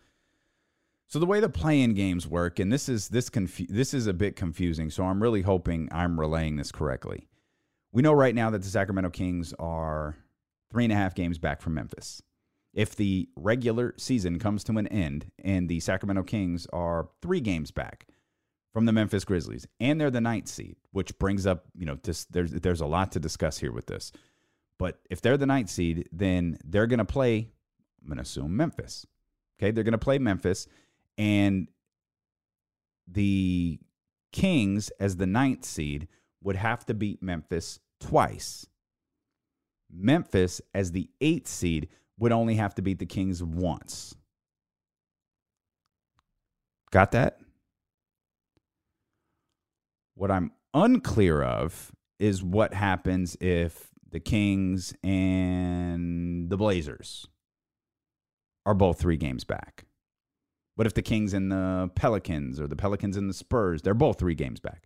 [1.07, 4.13] So the way the play-in games work, and this is this confu- this is a
[4.13, 4.89] bit confusing.
[4.89, 7.27] So I'm really hoping I'm relaying this correctly.
[7.91, 10.17] We know right now that the Sacramento Kings are
[10.71, 12.21] three and a half games back from Memphis.
[12.73, 17.71] If the regular season comes to an end and the Sacramento Kings are three games
[17.71, 18.07] back
[18.73, 22.25] from the Memphis Grizzlies, and they're the ninth seed, which brings up, you know, this,
[22.25, 24.11] there's there's a lot to discuss here with this.
[24.77, 27.51] But if they're the ninth seed, then they're going to play
[28.05, 29.05] I'm going to assume Memphis.
[29.57, 30.67] Okay, they're going to play Memphis,
[31.17, 31.67] and
[33.07, 33.79] the
[34.31, 36.07] Kings, as the ninth seed,
[36.43, 38.67] would have to beat Memphis twice.
[39.91, 44.15] Memphis, as the eighth seed, would only have to beat the Kings once.
[46.91, 47.39] Got that?
[50.15, 57.27] What I'm unclear of is what happens if the Kings and the Blazers
[58.65, 59.84] are both three games back.
[60.75, 64.19] What if the Kings and the Pelicans or the Pelicans and the Spurs, they're both
[64.19, 64.83] three games back?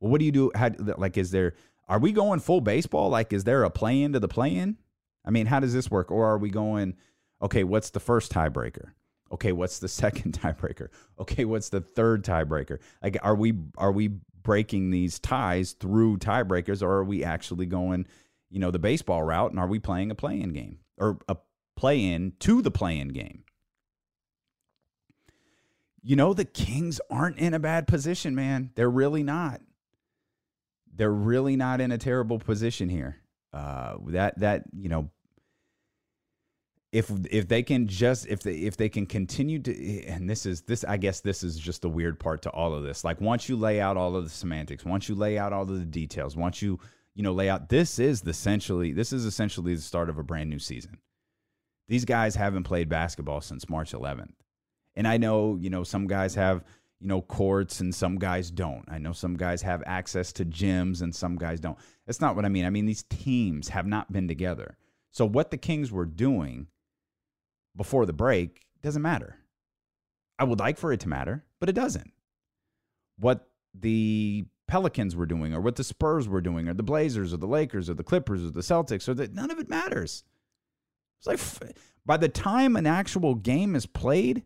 [0.00, 0.50] Well, what do you do?
[0.54, 1.54] How, like, is there,
[1.88, 3.10] are we going full baseball?
[3.10, 4.76] Like, is there a play in to the play in?
[5.24, 6.10] I mean, how does this work?
[6.10, 6.94] Or are we going,
[7.42, 8.90] okay, what's the first tiebreaker?
[9.32, 10.88] Okay, what's the second tiebreaker?
[11.18, 12.78] Okay, what's the third tiebreaker?
[13.02, 14.10] Like, are we, are we
[14.42, 18.06] breaking these ties through tiebreakers or are we actually going,
[18.48, 21.36] you know, the baseball route and are we playing a play in game or a
[21.76, 23.42] play in to the play in game?
[26.06, 28.70] You know, the Kings aren't in a bad position, man.
[28.76, 29.60] They're really not.
[30.94, 33.16] They're really not in a terrible position here.
[33.52, 35.10] Uh, that that you know,
[36.92, 40.62] if if they can just if they if they can continue to and this is
[40.62, 43.02] this I guess this is just the weird part to all of this.
[43.02, 45.76] Like once you lay out all of the semantics, once you lay out all of
[45.76, 46.78] the details, once you
[47.16, 50.22] you know lay out this is the essentially this is essentially the start of a
[50.22, 50.98] brand new season.
[51.88, 54.34] These guys haven't played basketball since March 11th.
[54.96, 56.64] And I know, you know, some guys have,
[57.00, 58.84] you know, courts and some guys don't.
[58.88, 61.78] I know some guys have access to gyms and some guys don't.
[62.06, 62.64] That's not what I mean.
[62.64, 64.76] I mean, these teams have not been together.
[65.10, 66.66] So what the Kings were doing
[67.76, 69.38] before the break doesn't matter.
[70.38, 72.12] I would like for it to matter, but it doesn't.
[73.18, 77.36] What the Pelicans were doing, or what the Spurs were doing, or the Blazers, or
[77.36, 80.24] the Lakers, or the Clippers, or the Celtics, or that none of it matters.
[81.18, 81.26] It's
[81.60, 84.42] like by the time an actual game is played,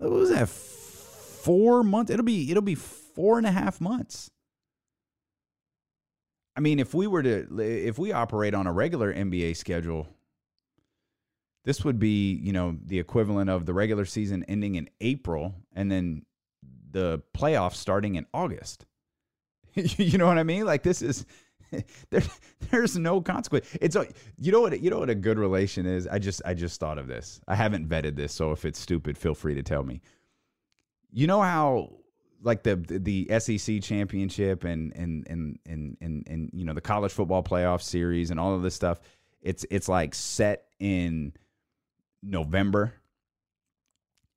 [0.00, 0.48] what was that?
[0.48, 2.10] Four months?
[2.10, 4.30] It'll be it'll be four and a half months.
[6.56, 10.08] I mean, if we were to if we operate on a regular NBA schedule,
[11.64, 15.90] this would be, you know, the equivalent of the regular season ending in April and
[15.90, 16.24] then
[16.90, 18.86] the playoffs starting in August.
[19.74, 20.64] you know what I mean?
[20.64, 21.26] Like this is
[22.10, 22.22] there,
[22.70, 23.66] there's no consequence.
[23.80, 24.06] It's a,
[24.38, 26.06] you know what you know what a good relation is.
[26.06, 27.40] I just I just thought of this.
[27.48, 30.00] I haven't vetted this, so if it's stupid, feel free to tell me.
[31.12, 31.90] You know how
[32.42, 37.12] like the the SEC championship and and and and and, and you know the college
[37.12, 39.00] football playoff series and all of this stuff.
[39.42, 41.32] It's it's like set in
[42.22, 42.94] November,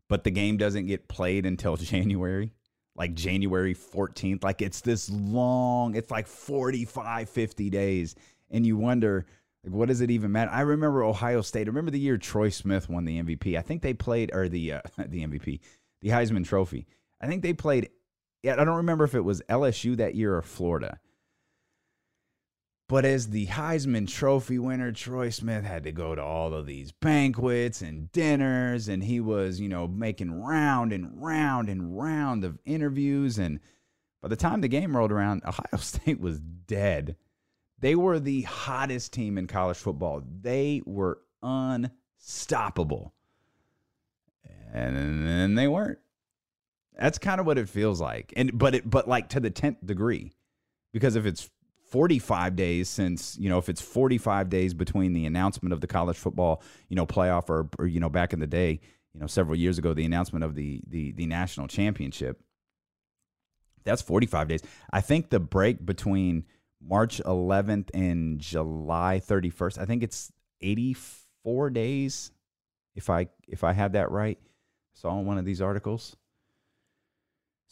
[0.07, 2.51] but the game doesn't get played until January
[2.95, 4.43] like January 14th.
[4.43, 8.15] Like it's this long, it's like 45, 50 days.
[8.51, 9.25] And you wonder,
[9.63, 10.51] like, what does it even matter?
[10.51, 11.67] I remember Ohio State.
[11.67, 13.57] I remember the year Troy Smith won the MVP.
[13.57, 15.59] I think they played, or the, uh, the MVP,
[16.01, 16.85] the Heisman Trophy.
[17.19, 17.89] I think they played,
[18.45, 20.99] I don't remember if it was LSU that year or Florida.
[22.93, 26.91] But as the Heisman Trophy winner, Troy Smith had to go to all of these
[26.91, 32.59] banquets and dinners, and he was, you know, making round and round and round of
[32.65, 33.39] interviews.
[33.39, 33.61] And
[34.21, 37.15] by the time the game rolled around, Ohio State was dead.
[37.79, 40.21] They were the hottest team in college football.
[40.41, 43.15] They were unstoppable.
[44.71, 45.97] And then they weren't.
[46.95, 48.33] That's kind of what it feels like.
[48.37, 50.35] And but it but like to the 10th degree.
[50.91, 51.49] Because if it's
[51.93, 56.17] 45 days since, you know, if it's 45 days between the announcement of the college
[56.17, 58.79] football, you know, playoff or, or you know, back in the day,
[59.13, 62.41] you know, several years ago, the announcement of the the the national championship.
[63.83, 64.61] That's 45 days.
[64.91, 66.45] I think the break between
[66.81, 72.31] March 11th and July 31st, I think it's 84 days
[72.95, 74.39] if I if I had that right.
[74.95, 76.15] Saw in one of these articles.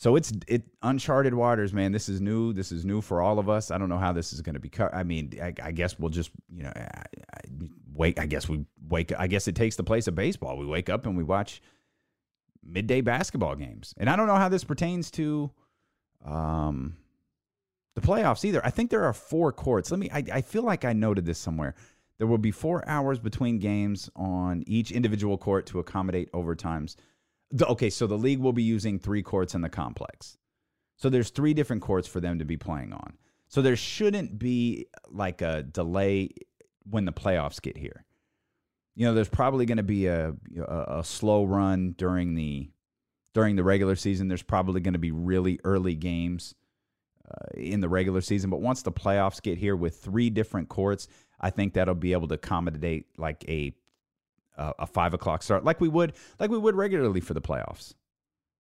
[0.01, 1.91] So it's it uncharted waters, man.
[1.91, 2.53] This is new.
[2.53, 3.69] This is new for all of us.
[3.69, 4.71] I don't know how this is going to be.
[4.91, 7.41] I mean, I, I, guess we'll just you know I, I,
[7.93, 8.17] wait.
[8.17, 9.13] I guess we wake.
[9.19, 10.57] I guess it takes the place of baseball.
[10.57, 11.61] We wake up and we watch
[12.63, 15.51] midday basketball games, and I don't know how this pertains to
[16.25, 16.97] um
[17.93, 18.65] the playoffs either.
[18.65, 19.91] I think there are four courts.
[19.91, 20.09] Let me.
[20.11, 21.75] I, I feel like I noted this somewhere.
[22.17, 26.95] There will be four hours between games on each individual court to accommodate overtimes
[27.51, 30.37] the, okay, so the league will be using three courts in the complex.
[30.97, 33.13] So there's three different courts for them to be playing on.
[33.47, 36.29] So there shouldn't be like a delay
[36.89, 38.05] when the playoffs get here.
[38.95, 42.69] You know, there's probably going to be a, a, a slow run during the
[43.33, 44.27] during the regular season.
[44.27, 46.53] There's probably going to be really early games
[47.29, 51.07] uh, in the regular season, but once the playoffs get here with three different courts,
[51.39, 53.73] I think that'll be able to accommodate like a
[54.57, 57.93] uh, a five o'clock start, like we would like we would regularly for the playoffs.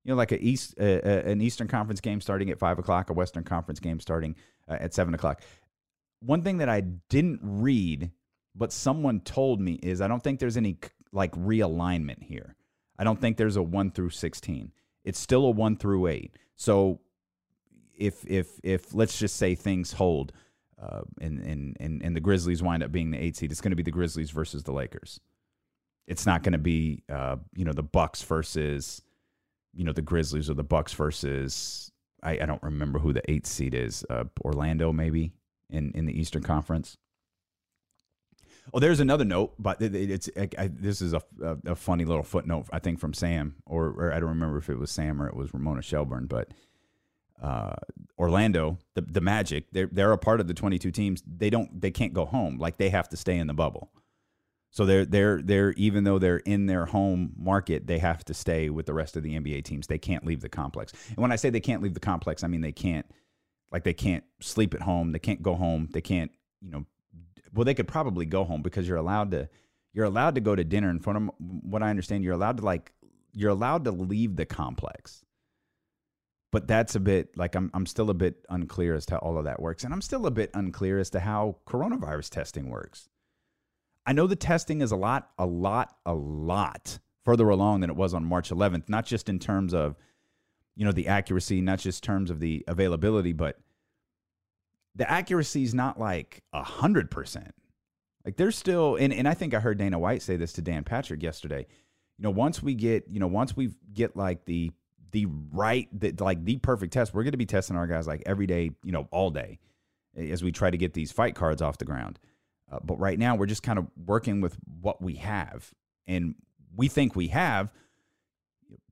[0.03, 3.43] You know, like a East an Eastern Conference game starting at five o'clock, a Western
[3.43, 4.35] Conference game starting
[4.67, 5.41] uh, at seven o'clock.
[6.21, 8.11] One thing that I didn't read,
[8.55, 10.77] but someone told me is I don't think there's any
[11.11, 12.55] like realignment here.
[12.97, 14.71] I don't think there's a one through sixteen.
[15.03, 16.35] It's still a one through eight.
[16.55, 16.99] So
[17.97, 20.31] if if if let's just say things hold,
[20.81, 23.71] uh, and and and and the Grizzlies wind up being the eight seed, it's going
[23.71, 25.19] to be the Grizzlies versus the Lakers.
[26.07, 29.01] It's not going to be uh, you know the Bucks versus
[29.73, 31.91] you know the Grizzlies or the Bucks versus
[32.23, 34.05] I, I don't remember who the eighth seed is.
[34.09, 35.33] Uh, Orlando maybe
[35.69, 36.97] in in the Eastern Conference.
[38.73, 42.67] Oh, there's another note, but it's I, this is a, a, a funny little footnote
[42.71, 45.35] I think from Sam, or, or I don't remember if it was Sam or it
[45.35, 46.49] was Ramona Shelburne, but
[47.41, 47.75] uh,
[48.19, 51.23] Orlando, the the Magic, they're they're a part of the 22 teams.
[51.25, 53.89] They don't they can't go home, like they have to stay in the bubble.
[54.71, 58.69] So they're they're they're even though they're in their home market, they have to stay
[58.69, 59.87] with the rest of the NBA teams.
[59.87, 60.93] They can't leave the complex.
[61.09, 63.05] And when I say they can't leave the complex, I mean they can't
[63.71, 66.85] like they can't sleep at home, they can't go home, they can't, you know,
[67.53, 69.49] well they could probably go home because you're allowed to
[69.93, 72.65] you're allowed to go to dinner in front of what I understand you're allowed to
[72.65, 72.93] like
[73.33, 75.25] you're allowed to leave the complex.
[76.49, 79.37] But that's a bit like I'm I'm still a bit unclear as to how all
[79.37, 83.09] of that works and I'm still a bit unclear as to how coronavirus testing works.
[84.05, 87.95] I know the testing is a lot, a lot, a lot further along than it
[87.95, 89.95] was on March 11th, not just in terms of,
[90.75, 93.59] you know, the accuracy, not just terms of the availability, but
[94.95, 97.53] the accuracy is not like a hundred percent.
[98.25, 100.83] Like there's still, and, and I think I heard Dana White say this to Dan
[100.83, 101.67] Patrick yesterday.
[102.17, 104.71] You know, once we get, you know, once we get like the
[105.11, 108.23] the right, the, like the perfect test, we're going to be testing our guys like
[108.25, 109.59] every day, you know, all day,
[110.15, 112.17] as we try to get these fight cards off the ground.
[112.71, 115.69] Uh, but right now, we're just kind of working with what we have.
[116.07, 116.35] And
[116.75, 117.69] we think we have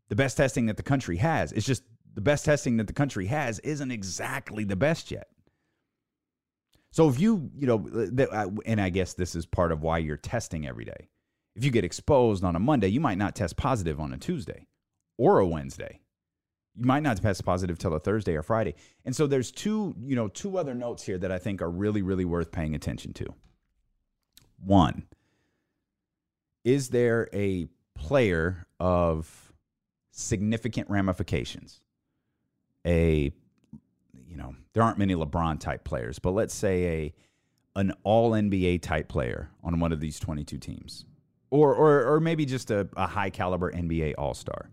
[0.10, 1.52] the best testing that the country has.
[1.52, 5.28] It's just the best testing that the country has isn't exactly the best yet.
[6.92, 10.68] So if you, you know, and I guess this is part of why you're testing
[10.68, 11.10] every day.
[11.56, 14.68] If you get exposed on a Monday, you might not test positive on a Tuesday
[15.18, 16.02] or a Wednesday.
[16.76, 18.76] You might not test positive till a Thursday or Friday.
[19.06, 22.02] And so there's two, you know, two other notes here that I think are really,
[22.02, 23.26] really worth paying attention to.
[24.64, 25.08] One,
[26.64, 29.54] is there a player of
[30.12, 31.82] significant ramifications?
[32.86, 33.32] A,
[34.28, 37.14] you know, there aren't many LeBron type players, but let's say a
[37.76, 41.06] an all NBA type player on one of these 22 teams.
[41.52, 44.70] Or, or, or maybe just a, a high caliber NBA all star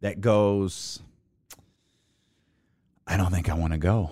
[0.00, 1.00] that goes,
[3.06, 4.10] I don't think I want to go.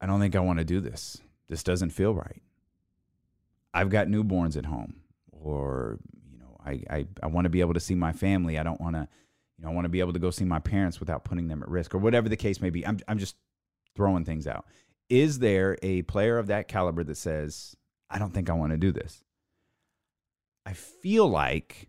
[0.00, 1.18] I don't think I want to do this.
[1.48, 2.41] This doesn't feel right.
[3.74, 4.96] I've got newborns at home,
[5.30, 5.98] or
[6.30, 8.58] you know, I I, I want to be able to see my family.
[8.58, 9.08] I don't want to,
[9.58, 11.62] you know, I want to be able to go see my parents without putting them
[11.62, 12.86] at risk, or whatever the case may be.
[12.86, 13.36] I'm I'm just
[13.94, 14.66] throwing things out.
[15.08, 17.76] Is there a player of that caliber that says,
[18.08, 19.22] I don't think I want to do this?
[20.64, 21.88] I feel like,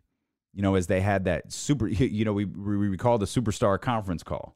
[0.53, 4.23] you know, as they had that super, you know, we, we recall the superstar conference
[4.23, 4.55] call.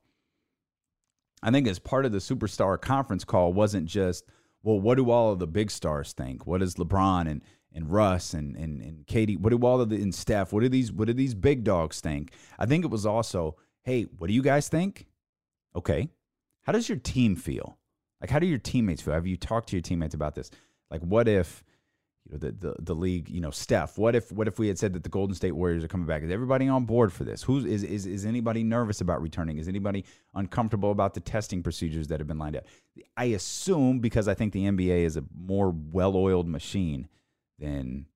[1.42, 4.26] I think as part of the superstar conference call wasn't just,
[4.68, 6.46] well, what do all of the big stars think?
[6.46, 7.42] What does LeBron and
[7.74, 9.38] and Russ and and and Katie?
[9.38, 10.52] What do all of the and Steph?
[10.52, 12.34] What do these what do these big dogs think?
[12.60, 13.56] I think it was also,
[13.86, 15.08] hey, what do you guys think?
[15.74, 16.10] Okay,
[16.64, 17.78] how does your team feel?
[18.20, 19.14] Like, how do your teammates feel?
[19.14, 20.52] Have you talked to your teammates about this?
[20.92, 21.64] Like, what if
[22.30, 23.98] you know the, the the league, you know, Steph.
[23.98, 26.24] What if what if we had said that the Golden State Warriors are coming back?
[26.24, 27.44] Is everybody on board for this?
[27.44, 29.58] Who's is is is anybody nervous about returning?
[29.58, 32.66] Is anybody uncomfortable about the testing procedures that have been lined up?
[33.16, 37.08] I assume because I think the NBA is a more well-oiled machine
[37.60, 38.08] than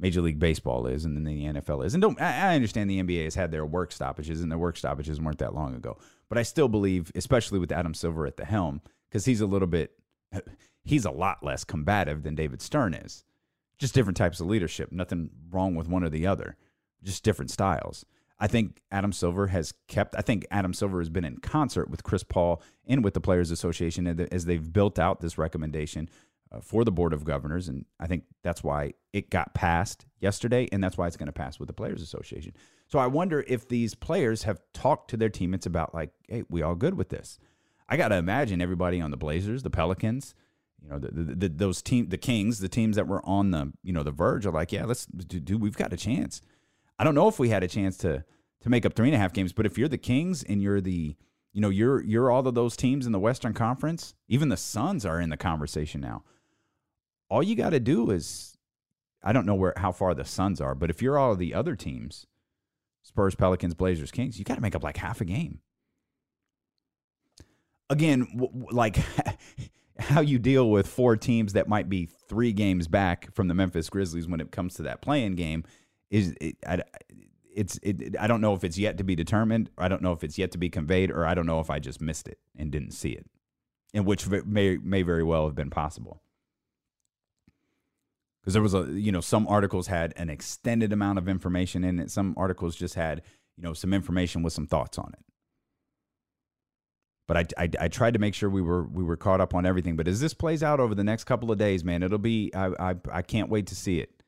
[0.00, 1.94] Major League Baseball is and then the NFL is.
[1.94, 5.20] And don't I understand the NBA has had their work stoppages and their work stoppages
[5.20, 5.98] weren't that long ago.
[6.28, 9.68] But I still believe, especially with Adam Silver at the helm, because he's a little
[9.68, 9.97] bit
[10.84, 13.24] he's a lot less combative than David Stern is.
[13.78, 14.90] Just different types of leadership.
[14.90, 16.56] Nothing wrong with one or the other.
[17.02, 18.04] Just different styles.
[18.40, 20.14] I think Adam Silver has kept.
[20.16, 23.50] I think Adam Silver has been in concert with Chris Paul and with the Players
[23.50, 26.08] Association as they've built out this recommendation
[26.50, 30.68] uh, for the Board of Governors, and I think that's why it got passed yesterday,
[30.72, 32.52] and that's why it's going to pass with the Players Association.
[32.86, 36.62] So I wonder if these players have talked to their teammates about like, hey, we
[36.62, 37.38] all good with this.
[37.88, 40.34] I got to imagine everybody on the Blazers, the Pelicans,
[40.82, 43.72] you know, the, the, the, those team, the Kings, the teams that were on the,
[43.82, 46.40] you know, the verge are like, yeah, let's do, we've got a chance.
[46.98, 48.24] I don't know if we had a chance to,
[48.60, 50.80] to make up three and a half games, but if you're the Kings and you're
[50.80, 51.16] the,
[51.52, 55.06] you know, you're, you're all of those teams in the Western Conference, even the Suns
[55.06, 56.22] are in the conversation now.
[57.30, 58.56] All you got to do is,
[59.22, 61.54] I don't know where, how far the Suns are, but if you're all of the
[61.54, 62.26] other teams,
[63.02, 65.60] Spurs, Pelicans, Blazers, Kings, you got to make up like half a game.
[67.90, 68.98] Again, w- like
[69.98, 73.88] how you deal with four teams that might be three games back from the Memphis
[73.90, 75.64] Grizzlies when it comes to that play-in game
[76.10, 76.56] is it,
[77.54, 79.70] it's it, I don't know if it's yet to be determined.
[79.76, 81.78] I don't know if it's yet to be conveyed, or I don't know if I
[81.78, 83.26] just missed it and didn't see it,
[83.92, 86.22] and which may may very well have been possible.
[88.40, 91.98] Because there was a you know some articles had an extended amount of information in
[91.98, 92.10] it.
[92.10, 93.22] Some articles just had
[93.56, 95.24] you know some information with some thoughts on it.
[97.28, 99.64] But I, I, I tried to make sure we were we were caught up on
[99.64, 99.94] everything.
[99.94, 102.90] But as this plays out over the next couple of days, man, it'll be I
[102.90, 104.18] I, I can't wait to see it.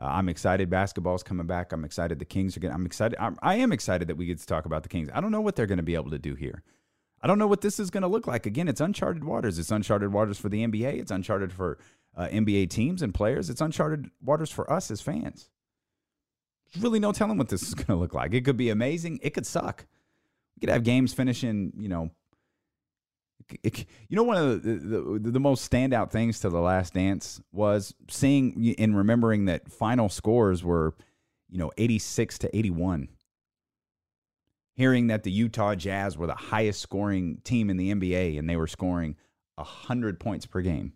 [0.00, 0.70] Uh, I'm excited.
[0.70, 1.72] Basketball's coming back.
[1.72, 2.18] I'm excited.
[2.18, 2.74] The Kings are getting.
[2.74, 3.18] I'm excited.
[3.20, 5.08] I'm, I am excited that we get to talk about the Kings.
[5.12, 6.62] I don't know what they're going to be able to do here.
[7.22, 8.46] I don't know what this is going to look like.
[8.46, 9.58] Again, it's uncharted waters.
[9.58, 11.00] It's uncharted waters for the NBA.
[11.00, 11.78] It's uncharted for
[12.16, 13.50] uh, NBA teams and players.
[13.50, 15.50] It's uncharted waters for us as fans.
[16.72, 18.32] There's really no telling what this is going to look like.
[18.32, 19.18] It could be amazing.
[19.22, 19.86] It could suck.
[20.56, 22.10] We could have games finishing, you know,
[23.62, 27.94] you know, one of the, the, the most standout things to the Last Dance was
[28.08, 30.94] seeing and remembering that final scores were,
[31.48, 33.08] you know, eighty six to eighty one.
[34.74, 38.56] Hearing that the Utah Jazz were the highest scoring team in the NBA and they
[38.56, 39.16] were scoring
[39.58, 40.94] hundred points per game.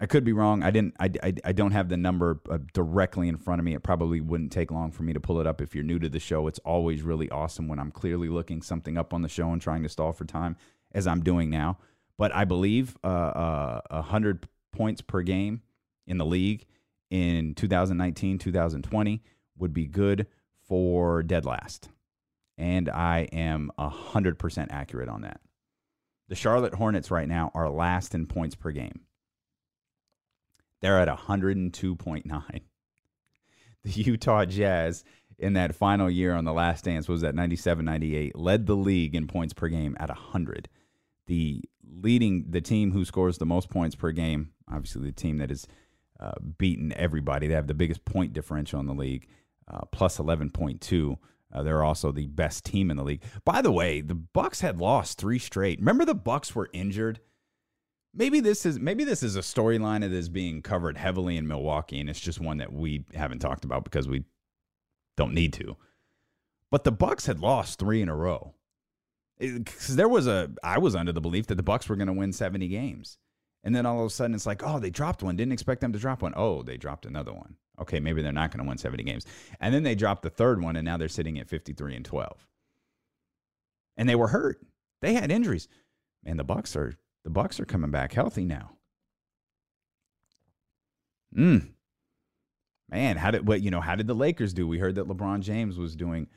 [0.00, 0.62] I could be wrong.
[0.62, 0.94] I didn't.
[0.98, 3.74] I, I, I don't have the number uh, directly in front of me.
[3.74, 5.60] It probably wouldn't take long for me to pull it up.
[5.60, 8.98] If you're new to the show, it's always really awesome when I'm clearly looking something
[8.98, 10.56] up on the show and trying to stall for time,
[10.92, 11.78] as I'm doing now.
[12.18, 15.62] But I believe uh, uh, hundred points per game
[16.06, 16.66] in the league
[17.10, 19.22] in 2019, 2020
[19.58, 20.26] would be good
[20.66, 21.88] for dead last,
[22.58, 25.40] and I am hundred percent accurate on that.
[26.28, 29.03] The Charlotte Hornets right now are last in points per game.
[30.84, 32.60] They're at 102.9.
[33.84, 35.02] The Utah Jazz
[35.38, 39.14] in that final year on the last dance was at 97 98, led the league
[39.14, 40.68] in points per game at 100.
[41.26, 45.48] The leading, the team who scores the most points per game, obviously the team that
[45.48, 45.66] has
[46.20, 49.26] uh, beaten everybody, they have the biggest point differential in the league,
[49.68, 51.18] uh, plus 11.2.
[51.50, 53.22] Uh, they're also the best team in the league.
[53.46, 55.78] By the way, the Bucks had lost three straight.
[55.78, 57.20] Remember the Bucks were injured
[58.14, 62.00] maybe this is maybe this is a storyline that is being covered heavily in Milwaukee,
[62.00, 64.24] and it's just one that we haven't talked about because we
[65.16, 65.76] don't need to.
[66.70, 68.54] But the Bucks had lost three in a row.
[69.38, 72.12] Because there was a, I was under the belief that the Bucks were going to
[72.12, 73.18] win seventy games,
[73.64, 75.36] and then all of a sudden it's like, oh, they dropped one.
[75.36, 76.34] Didn't expect them to drop one.
[76.36, 77.56] Oh, they dropped another one.
[77.80, 79.26] Okay, maybe they're not going to win seventy games,
[79.58, 82.46] and then they dropped the third one, and now they're sitting at fifty-three and twelve.
[83.96, 84.60] And they were hurt.
[85.02, 85.68] They had injuries.
[86.24, 86.94] Man, the Bucks are
[87.24, 88.72] the Bucks are coming back healthy now.
[91.36, 91.68] Mm.
[92.90, 93.80] Man, how did what you know?
[93.80, 94.68] How did the Lakers do?
[94.68, 96.28] We heard that LeBron James was doing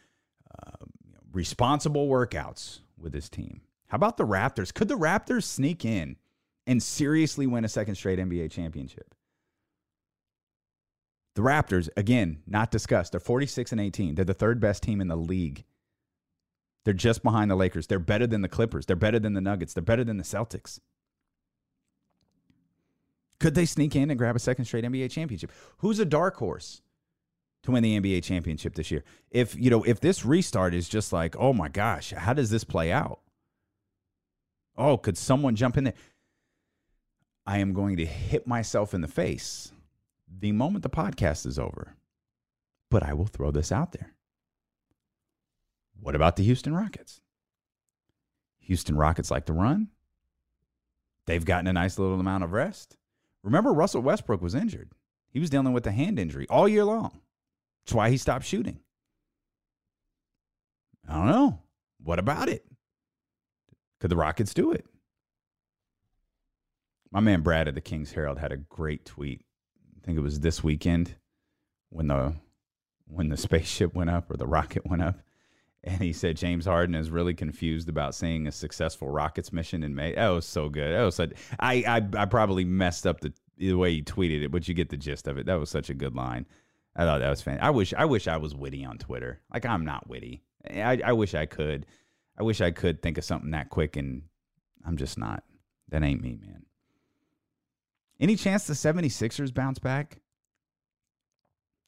[0.52, 0.86] uh,
[1.32, 3.62] responsible workouts with his team.
[3.88, 4.74] How about the Raptors?
[4.74, 6.16] Could the Raptors sneak in
[6.66, 9.14] and seriously win a second straight NBA championship?
[11.36, 13.12] The Raptors, again, not discussed.
[13.12, 14.16] They're 46 and 18.
[14.16, 15.64] They're the third best team in the league.
[16.84, 17.88] They're just behind the Lakers.
[17.88, 18.86] They're better than the Clippers.
[18.86, 19.74] They're better than the Nuggets.
[19.74, 20.80] They're better than the Celtics.
[23.40, 25.52] Could they sneak in and grab a second straight NBA championship?
[25.80, 26.82] Who's a dark horse
[27.64, 29.04] to win the NBA championship this year?
[29.30, 32.64] If, you know, if this restart is just like, "Oh my gosh, how does this
[32.64, 33.20] play out?"
[34.76, 35.94] Oh, could someone jump in there?
[37.46, 39.72] I am going to hit myself in the face
[40.28, 41.96] the moment the podcast is over.
[42.90, 44.14] But I will throw this out there.
[46.00, 47.22] What about the Houston Rockets?
[48.60, 49.90] Houston Rockets like to run.
[51.26, 52.98] They've gotten a nice little amount of rest.
[53.44, 54.92] Remember, Russell Westbrook was injured.
[55.30, 57.20] He was dealing with a hand injury all year long.
[57.86, 58.80] That's why he stopped shooting.
[61.08, 61.60] I don't know.
[62.04, 62.66] What about it?
[64.00, 64.86] Could the Rockets do it?
[67.12, 69.42] My man Brad at the Kings Herald had a great tweet.
[69.96, 71.16] I think it was this weekend
[71.90, 72.36] when the
[73.06, 75.20] when the spaceship went up or the rocket went up
[75.88, 79.96] and he said James Harden is really confused about seeing a successful Rockets mission in
[79.96, 80.14] May.
[80.16, 80.94] That was so good.
[80.94, 84.52] That was such, I, I I probably messed up the the way he tweeted it,
[84.52, 85.46] but you get the gist of it.
[85.46, 86.46] That was such a good line.
[86.96, 87.60] I thought that was fan.
[87.62, 89.40] I wish I wish I was witty on Twitter.
[89.54, 90.44] Like I'm not witty.
[90.70, 91.86] I, I wish I could.
[92.38, 94.24] I wish I could think of something that quick, and
[94.86, 95.44] I'm just not.
[95.90, 96.66] That ain't me, man.
[98.20, 100.20] Any chance the 76ers bounce back?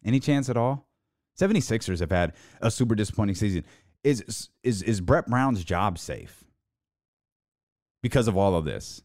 [0.06, 0.88] Any chance at all?
[1.40, 3.64] 76ers have had a super disappointing season.
[4.04, 6.44] Is is is Brett Brown's job safe?
[8.02, 9.02] Because of all of this.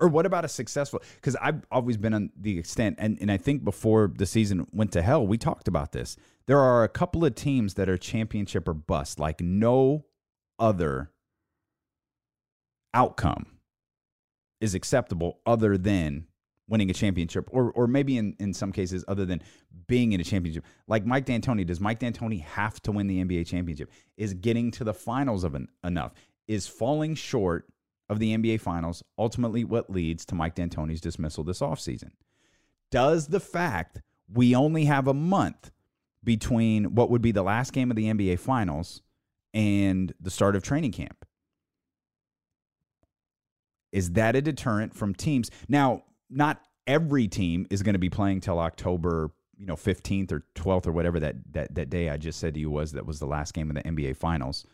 [0.00, 3.36] Or what about a successful because I've always been on the extent and, and I
[3.36, 6.16] think before the season went to hell, we talked about this.
[6.46, 10.06] There are a couple of teams that are championship or bust, like no
[10.58, 11.12] other
[12.94, 13.46] outcome
[14.60, 16.26] is acceptable other than
[16.72, 19.42] winning a championship, or or maybe in, in some cases other than
[19.86, 20.64] being in a championship.
[20.88, 23.90] Like Mike D'Antoni, does Mike D'Antoni have to win the NBA championship?
[24.16, 26.14] Is getting to the finals of an, enough?
[26.48, 27.66] Is falling short
[28.08, 32.10] of the NBA finals ultimately what leads to Mike D'Antoni's dismissal this offseason?
[32.90, 34.00] Does the fact
[34.32, 35.70] we only have a month
[36.24, 39.02] between what would be the last game of the NBA finals
[39.52, 41.26] and the start of training camp
[43.92, 45.50] is that a deterrent from teams?
[45.68, 50.44] Now, not every team is going to be playing till October, you know, 15th or
[50.54, 53.18] 12th or whatever that that that day I just said to you was that was
[53.18, 54.66] the last game of the NBA finals.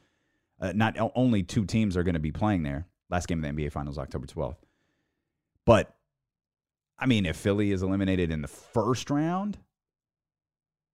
[0.61, 2.87] Uh, not only two teams are going to be playing there.
[3.11, 4.57] Last game of the NBA finals October 12th.
[5.65, 5.95] But
[6.99, 9.59] I mean, if Philly is eliminated in the first round,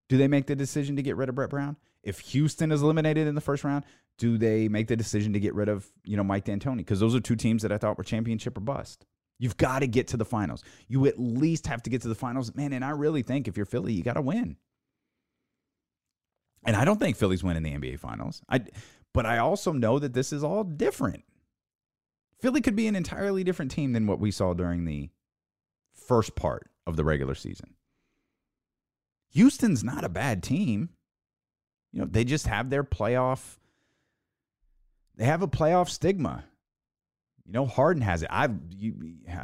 [0.09, 1.77] do they make the decision to get rid of Brett Brown?
[2.03, 3.85] If Houston is eliminated in the first round,
[4.19, 6.79] do they make the decision to get rid of, you know, Mike D'Antoni?
[6.79, 9.07] Because those are two teams that I thought were championship or bust.
[9.39, 10.63] You've got to get to the finals.
[10.89, 12.55] You at least have to get to the finals.
[12.55, 14.57] Man, and I really think if you're Philly, you got to win.
[16.65, 18.43] And I don't think Philly's winning the NBA finals.
[18.49, 18.61] I
[19.13, 21.25] but I also know that this is all different.
[22.41, 25.11] Philly could be an entirely different team than what we saw during the
[25.95, 27.75] first part of the regular season.
[29.31, 30.91] Houston's not a bad team.
[31.93, 33.57] You know, they just have their playoff
[35.17, 36.45] they have a playoff stigma.
[37.47, 38.29] You know, Harden has it.
[38.31, 38.95] I, you,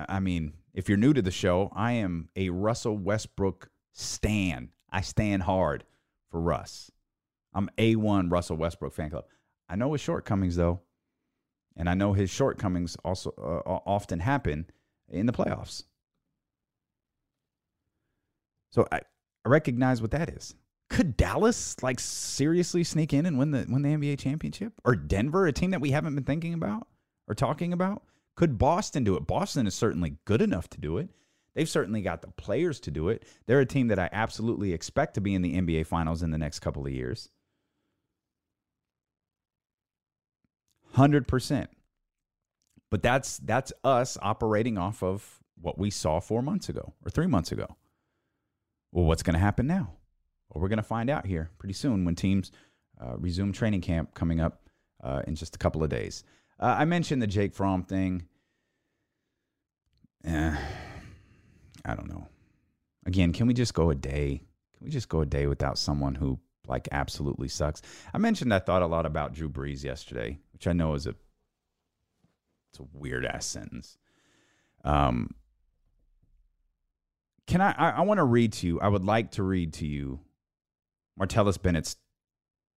[0.09, 4.71] I mean, if you're new to the show, I am a Russell Westbrook stan.
[4.91, 5.85] I stand hard
[6.31, 6.91] for Russ.
[7.53, 9.25] I'm a1 Russell Westbrook fan club.
[9.69, 10.81] I know his shortcomings though,
[11.77, 14.67] and I know his shortcomings also uh, often happen
[15.09, 15.85] in the playoffs.
[18.71, 19.01] So I,
[19.45, 20.55] I recognize what that is.
[20.89, 24.73] Could Dallas like seriously sneak in and win the win the NBA championship?
[24.85, 26.87] Or Denver, a team that we haven't been thinking about
[27.31, 28.03] or talking about?
[28.35, 29.27] Could Boston do it?
[29.27, 31.09] Boston is certainly good enough to do it.
[31.55, 33.25] They've certainly got the players to do it.
[33.47, 36.39] They're a team that I absolutely expect to be in the NBA finals in the
[36.39, 37.29] next couple of years.
[40.97, 41.69] 100%.
[42.91, 47.29] But that's that's us operating off of what we saw 4 months ago or 3
[47.29, 47.77] months ago.
[48.91, 49.93] Well, what's going to happen now?
[50.49, 52.51] Well, we're going to find out here pretty soon when teams
[53.01, 54.69] uh, resume training camp coming up
[55.03, 56.25] uh, in just a couple of days.
[56.61, 58.27] Uh, I mentioned the Jake Fromm thing.
[60.25, 60.57] Eh,
[61.87, 62.29] I don't know.
[63.07, 64.43] Again, can we just go a day?
[64.77, 66.39] Can we just go a day without someone who
[66.69, 67.81] like absolutely sucks?
[68.13, 71.15] I mentioned I thought a lot about Drew Brees yesterday, which I know is a
[72.71, 73.97] it's a weird ass sentence.
[74.85, 75.35] Um,
[77.47, 77.75] can I?
[77.77, 78.81] I, I want to read to you.
[78.81, 80.21] I would like to read to you
[81.19, 81.97] Martellus Bennett's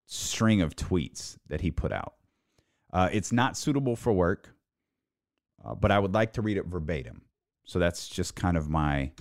[0.07, 2.15] string of tweets that he put out.
[2.93, 4.55] Uh, it's not suitable for work,
[5.65, 7.23] uh, but I would like to read it verbatim.
[7.65, 9.13] So that's just kind of my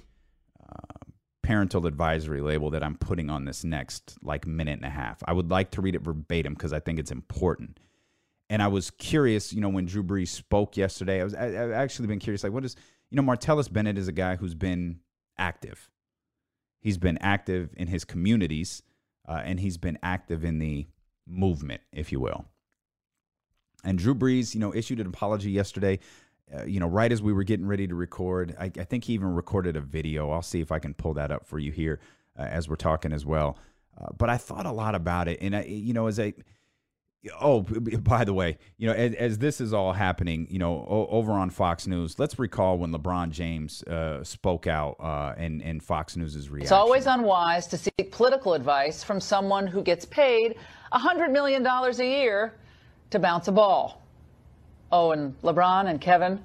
[0.62, 0.98] uh,
[1.44, 5.22] parental advisory label that I'm putting on this next like minute and a half.
[5.26, 7.80] I would like to read it verbatim because I think it's important.
[8.50, 11.72] And I was curious, you know, when Drew Brees spoke yesterday, I was I, I've
[11.72, 12.76] actually been curious, like, what is,
[13.10, 15.00] you know, Martellus Bennett is a guy who's been
[15.38, 15.90] active.
[16.82, 18.84] He's been active in his communities
[19.28, 20.88] uh, and he's been active in the
[21.28, 22.46] movement, if you will.
[23.84, 26.00] And Drew Brees, you know, issued an apology yesterday.
[26.54, 29.14] Uh, you know, right as we were getting ready to record, I, I, think he
[29.14, 30.32] even recorded a video.
[30.32, 32.02] I'll see if I can pull that up for you here
[32.38, 33.58] uh, as we're talking as well.
[33.98, 36.34] Uh, but I thought a lot about it, and I, you know, as I
[37.40, 37.62] Oh,
[38.02, 41.34] by the way, you know, as, as, this is all happening, you know, o- over
[41.34, 46.16] on Fox News, let's recall when LeBron James uh, spoke out uh, and, and Fox
[46.16, 46.64] News's reaction.
[46.64, 50.56] It's always unwise to seek political advice from someone who gets paid
[50.94, 52.56] $100 million a year
[53.12, 54.01] to bounce a ball.
[54.91, 56.43] Oh, and LeBron and Kevin,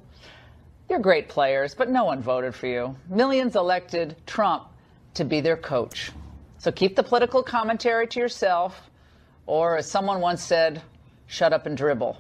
[0.89, 2.97] you're great players, but no one voted for you.
[3.09, 4.69] Millions elected Trump
[5.15, 6.13] to be their coach.
[6.59, 8.91] So keep the political commentary to yourself
[9.47, 10.83] or as someone once said,
[11.27, 12.19] shut up and dribble.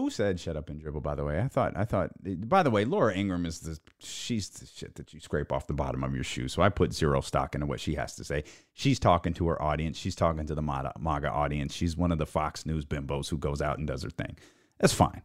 [0.00, 1.38] Who said shut up and dribble, by the way?
[1.40, 2.12] I thought, I thought,
[2.48, 5.74] by the way, Laura Ingraham is the, she's the shit that you scrape off the
[5.74, 6.48] bottom of your shoe.
[6.48, 8.44] So I put zero stock into what she has to say.
[8.72, 9.98] She's talking to her audience.
[9.98, 11.74] She's talking to the MAGA audience.
[11.74, 14.38] She's one of the Fox News bimbos who goes out and does her thing.
[14.78, 15.20] That's fine.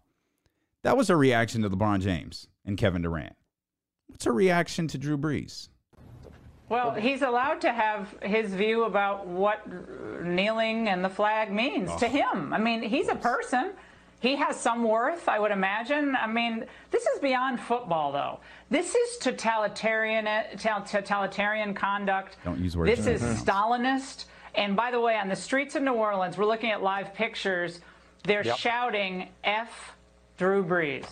[0.83, 3.37] That was her reaction to LeBron James and Kevin Durant.
[4.07, 5.69] What's her reaction to Drew Brees?
[6.67, 9.65] Well, he's allowed to have his view about what
[10.21, 11.99] kneeling and the flag means oh.
[11.99, 12.51] to him.
[12.51, 13.71] I mean, he's a person.
[14.25, 16.15] He has some worth, I would imagine.
[16.15, 18.39] I mean, this is beyond football, though.
[18.71, 20.25] This is totalitarian
[20.57, 22.37] totalitarian conduct.
[22.43, 22.89] Don't use words.
[22.89, 24.25] This is Stalinist.
[24.55, 27.81] And by the way, on the streets of New Orleans, we're looking at live pictures.
[28.23, 28.57] They're yep.
[28.57, 29.95] shouting "F
[30.37, 31.05] Drew Brees."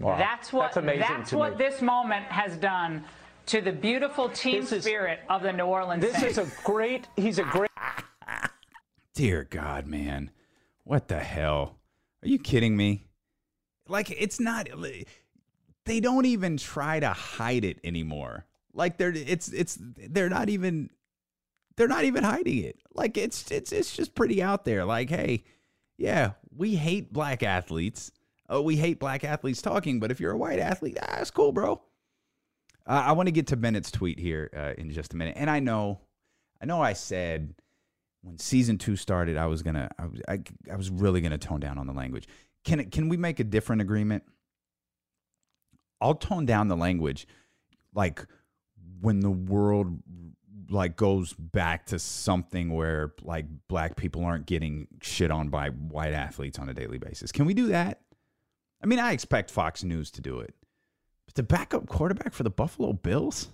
[0.00, 0.16] Wow.
[0.16, 1.64] That's what That's amazing that's to what me.
[1.66, 3.04] this moment has done
[3.46, 6.38] to the beautiful team This is- spirit of the New Orleans This Saints.
[6.38, 7.08] is a great.
[7.14, 7.70] He's a great.
[9.14, 10.30] Dear God, man.
[10.84, 11.76] What the hell?
[12.22, 13.06] Are you kidding me?
[13.88, 14.68] Like, it's not.
[15.84, 18.46] They don't even try to hide it anymore.
[18.74, 20.90] Like they're it's it's they're not even
[21.76, 22.78] they're not even hiding it.
[22.94, 24.84] Like it's it's it's just pretty out there.
[24.84, 25.44] Like, hey,
[25.98, 28.12] yeah, we hate black athletes.
[28.48, 31.52] Oh, we hate black athletes talking, but if you're a white athlete, ah, that's cool,
[31.52, 31.82] bro.
[32.86, 35.48] Uh, I want to get to Bennett's tweet here uh, in just a minute, and
[35.48, 36.00] I know,
[36.60, 37.54] I know, I said
[38.22, 41.60] when season two started, I was gonna, I was, I, I was really gonna tone
[41.60, 42.26] down on the language.
[42.64, 44.22] Can it, can we make a different agreement?
[46.00, 47.26] I'll tone down the language,
[47.94, 48.24] like
[49.00, 50.02] when the world
[50.70, 56.14] like goes back to something where like black people aren't getting shit on by white
[56.14, 57.30] athletes on a daily basis.
[57.30, 58.00] Can we do that?
[58.82, 60.54] I mean, I expect Fox News to do it,
[61.26, 63.48] but the backup quarterback for the Buffalo Bills?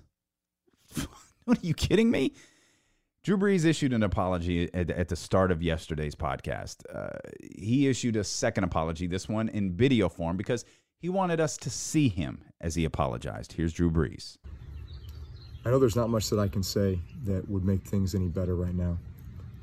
[1.44, 2.32] what are you kidding me?
[3.28, 6.76] Drew Brees issued an apology at, at the start of yesterday's podcast.
[6.90, 7.10] Uh,
[7.58, 10.64] he issued a second apology, this one in video form, because
[10.98, 13.52] he wanted us to see him as he apologized.
[13.52, 14.38] Here's Drew Brees.
[15.66, 18.56] I know there's not much that I can say that would make things any better
[18.56, 18.96] right now,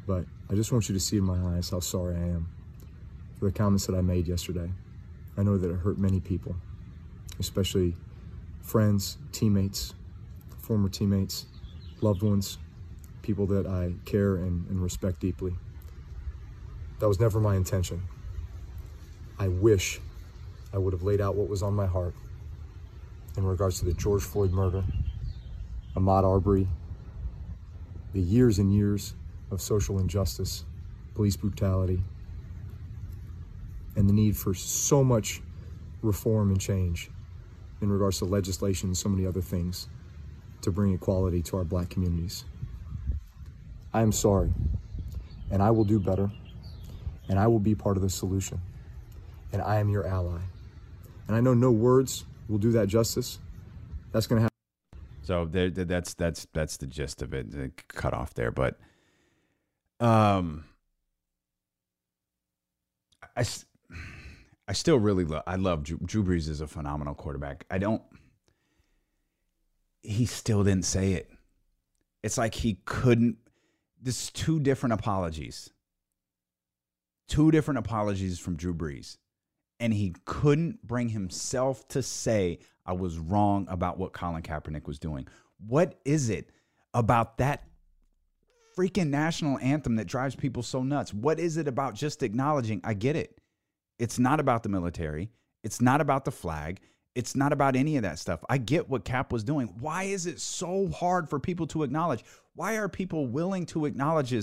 [0.05, 2.47] but I just want you to see in my eyes how sorry I am
[3.39, 4.71] for the comments that I made yesterday.
[5.39, 6.55] I know that it hurt many people,
[7.39, 7.95] especially
[8.61, 9.95] friends, teammates,
[10.59, 11.47] former teammates,
[12.01, 12.59] loved ones,
[13.25, 15.55] people that I care and, and respect deeply.
[16.99, 18.03] That was never my intention.
[19.39, 19.99] I wish
[20.71, 22.13] I would have laid out what was on my heart
[23.35, 24.83] in regards to the George Floyd murder,
[25.95, 26.67] Ahmaud Arbery,
[28.13, 29.13] the years and years
[29.51, 30.63] of social injustice,
[31.15, 32.01] police brutality,
[33.95, 35.41] and the need for so much
[36.01, 37.09] reform and change
[37.81, 39.87] in regards to legislation and so many other things
[40.61, 42.45] to bring equality to our black communities.
[43.95, 44.51] I am sorry,
[45.51, 46.29] and I will do better,
[47.29, 48.59] and I will be part of the solution,
[49.53, 50.41] and I am your ally.
[51.27, 53.39] And I know no words will do that justice.
[54.11, 55.07] That's going to happen.
[55.21, 57.87] So there, that's that's that's the gist of it.
[57.87, 58.77] Cut off there, but
[60.01, 60.65] um,
[63.37, 63.45] I
[64.67, 65.43] I still really love.
[65.47, 67.65] I love Drew, Drew Brees is a phenomenal quarterback.
[67.71, 68.01] I don't.
[70.01, 71.31] He still didn't say it.
[72.23, 73.37] It's like he couldn't.
[74.05, 75.71] This is two different apologies.
[77.27, 79.17] Two different apologies from Drew Brees
[79.79, 84.99] and he couldn't bring himself to say I was wrong about what Colin Kaepernick was
[84.99, 85.27] doing.
[85.65, 86.51] What is it
[86.93, 87.63] about that
[88.77, 91.13] freaking national anthem that drives people so nuts?
[91.13, 93.41] What is it about just acknowledging I get it.
[93.99, 95.29] It's not about the military.
[95.63, 96.79] It's not about the flag.
[97.15, 98.43] It's not about any of that stuff.
[98.49, 99.73] I get what Cap was doing.
[99.79, 102.23] Why is it so hard for people to acknowledge?
[102.55, 104.33] Why are people willing to acknowledge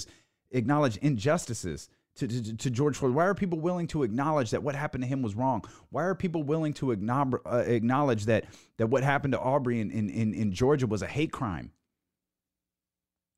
[0.50, 1.88] acknowledge injustices?
[2.16, 3.14] to, to, to George Floyd?
[3.14, 5.64] Why are people willing to acknowledge that what happened to him was wrong?
[5.90, 8.44] Why are people willing to acknowledge, uh, acknowledge that
[8.76, 11.70] that what happened to Arbery in, in, in, in Georgia was a hate crime?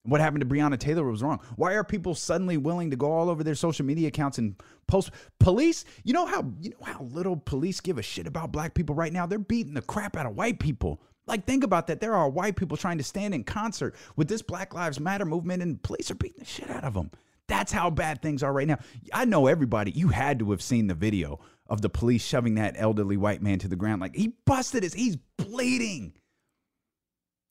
[0.06, 1.40] What happened to Breonna Taylor was wrong.
[1.56, 4.54] Why are people suddenly willing to go all over their social media accounts and
[4.86, 5.86] post police?
[6.04, 9.12] You know how you know how little police give a shit about black people right
[9.12, 9.24] now?
[9.24, 11.00] They're beating the crap out of white people.
[11.26, 12.00] Like think about that.
[12.00, 15.62] There are white people trying to stand in concert with this Black Lives Matter movement
[15.62, 17.10] and police are beating the shit out of them.
[17.46, 18.78] That's how bad things are right now.
[19.12, 22.74] I know everybody, you had to have seen the video of the police shoving that
[22.76, 24.02] elderly white man to the ground.
[24.02, 26.14] Like he busted his, he's bleeding.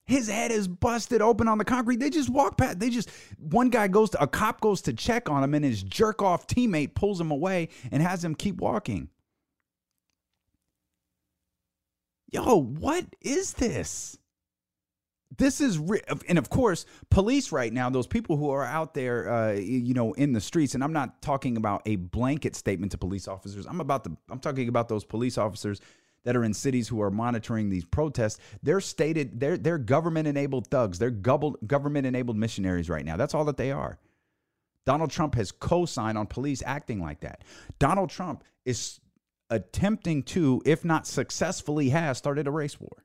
[0.05, 1.99] His head is busted open on the concrete.
[1.99, 2.79] They just walk past.
[2.79, 5.81] They just, one guy goes to, a cop goes to check on him and his
[5.81, 9.09] jerk off teammate pulls him away and has him keep walking.
[12.31, 14.17] Yo, what is this?
[15.37, 19.31] this is re- and of course police right now those people who are out there
[19.31, 22.97] uh, you know in the streets and i'm not talking about a blanket statement to
[22.97, 25.79] police officers i'm about the i'm talking about those police officers
[26.25, 30.67] that are in cities who are monitoring these protests they're stated they're they're government enabled
[30.67, 30.99] thugs.
[30.99, 33.17] They're government enabled missionaries right now.
[33.17, 33.99] That's all that they are.
[34.85, 37.43] Donald trump has co-signed on police acting like that.
[37.79, 38.99] Donald trump is
[39.49, 43.03] attempting to if not successfully has started a race war.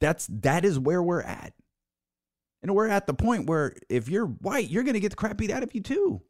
[0.00, 1.52] That's that is where we're at.
[2.62, 5.36] And we're at the point where if you're white, you're going to get the crap
[5.36, 6.22] beat out of you too.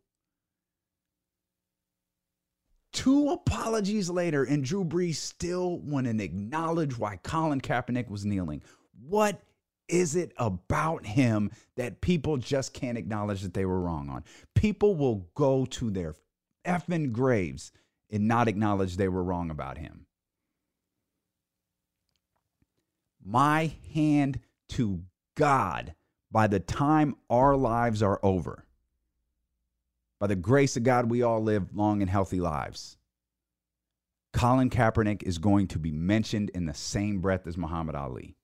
[2.95, 8.63] Two apologies later, and Drew Brees still to acknowledge why Colin Kaepernick was kneeling.
[9.09, 9.43] What
[9.89, 14.23] is it about him that people just can't acknowledge that they were wrong on?
[14.55, 16.15] People will go to their
[16.65, 17.73] effing graves
[18.11, 20.07] and not acknowledge they were wrong about him.
[23.25, 24.39] My hand
[24.71, 25.03] to
[25.35, 25.97] God,
[26.31, 28.64] by the time our lives are over,
[30.25, 32.97] by the grace of God, we all live long and healthy lives.
[34.33, 38.35] Colin Kaepernick is going to be mentioned in the same breath as Muhammad Ali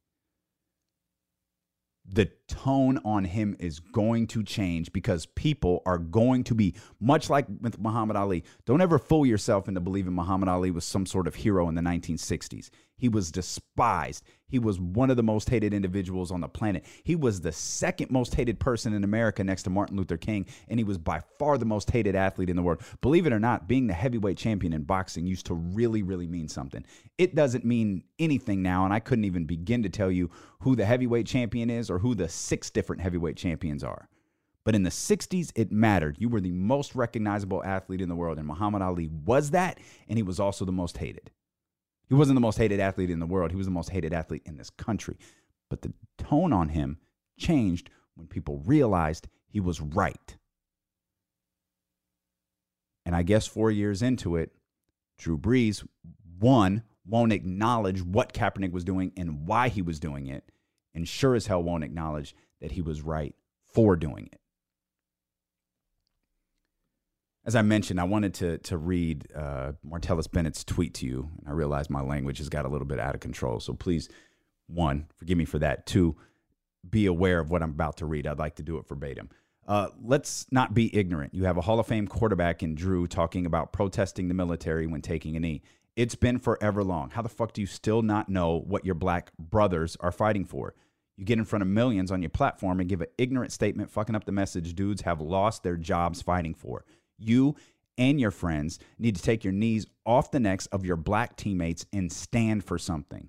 [2.06, 7.30] the tone on him is going to change because people are going to be much
[7.30, 8.44] like with Muhammad Ali.
[8.66, 11.82] Don't ever fool yourself into believing Muhammad Ali was some sort of hero in the
[11.82, 12.70] 1960s.
[13.00, 14.24] He was despised.
[14.46, 16.84] He was one of the most hated individuals on the planet.
[17.02, 20.78] He was the second most hated person in America next to Martin Luther King, and
[20.78, 22.82] he was by far the most hated athlete in the world.
[23.00, 26.48] Believe it or not, being the heavyweight champion in boxing used to really, really mean
[26.48, 26.84] something.
[27.16, 30.30] It doesn't mean anything now, and I couldn't even begin to tell you
[30.60, 34.08] who the heavyweight champion is or who the six different heavyweight champions are.
[34.64, 36.16] But in the 60s, it mattered.
[36.18, 39.78] You were the most recognizable athlete in the world, and Muhammad Ali was that,
[40.08, 41.30] and he was also the most hated.
[42.08, 43.52] He wasn't the most hated athlete in the world.
[43.52, 45.16] He was the most hated athlete in this country.
[45.70, 46.98] But the tone on him
[47.38, 50.36] changed when people realized he was right.
[53.06, 54.52] And I guess four years into it,
[55.18, 55.86] Drew Brees,
[56.38, 60.44] one, won't acknowledge what Kaepernick was doing and why he was doing it,
[60.94, 63.34] and sure as hell won't acknowledge that he was right
[63.72, 64.40] for doing it
[67.44, 71.48] as I mentioned, I wanted to to read uh, Martellus Bennett's tweet to you, and
[71.48, 73.60] I realize my language has got a little bit out of control.
[73.60, 74.08] So please,
[74.66, 75.86] one, forgive me for that.
[75.86, 76.16] Two,
[76.88, 78.26] be aware of what I'm about to read.
[78.26, 79.30] I'd like to do it verbatim.
[79.66, 81.34] Uh, let's not be ignorant.
[81.34, 85.00] You have a Hall of Fame quarterback in Drew talking about protesting the military when
[85.00, 85.62] taking a knee.
[86.00, 87.10] It's been forever long.
[87.10, 90.74] How the fuck do you still not know what your black brothers are fighting for?
[91.18, 94.14] You get in front of millions on your platform and give an ignorant statement, fucking
[94.14, 96.86] up the message dudes have lost their jobs fighting for
[97.18, 97.54] you
[97.98, 101.84] and your friends need to take your knees off the necks of your black teammates
[101.92, 103.28] and stand for something.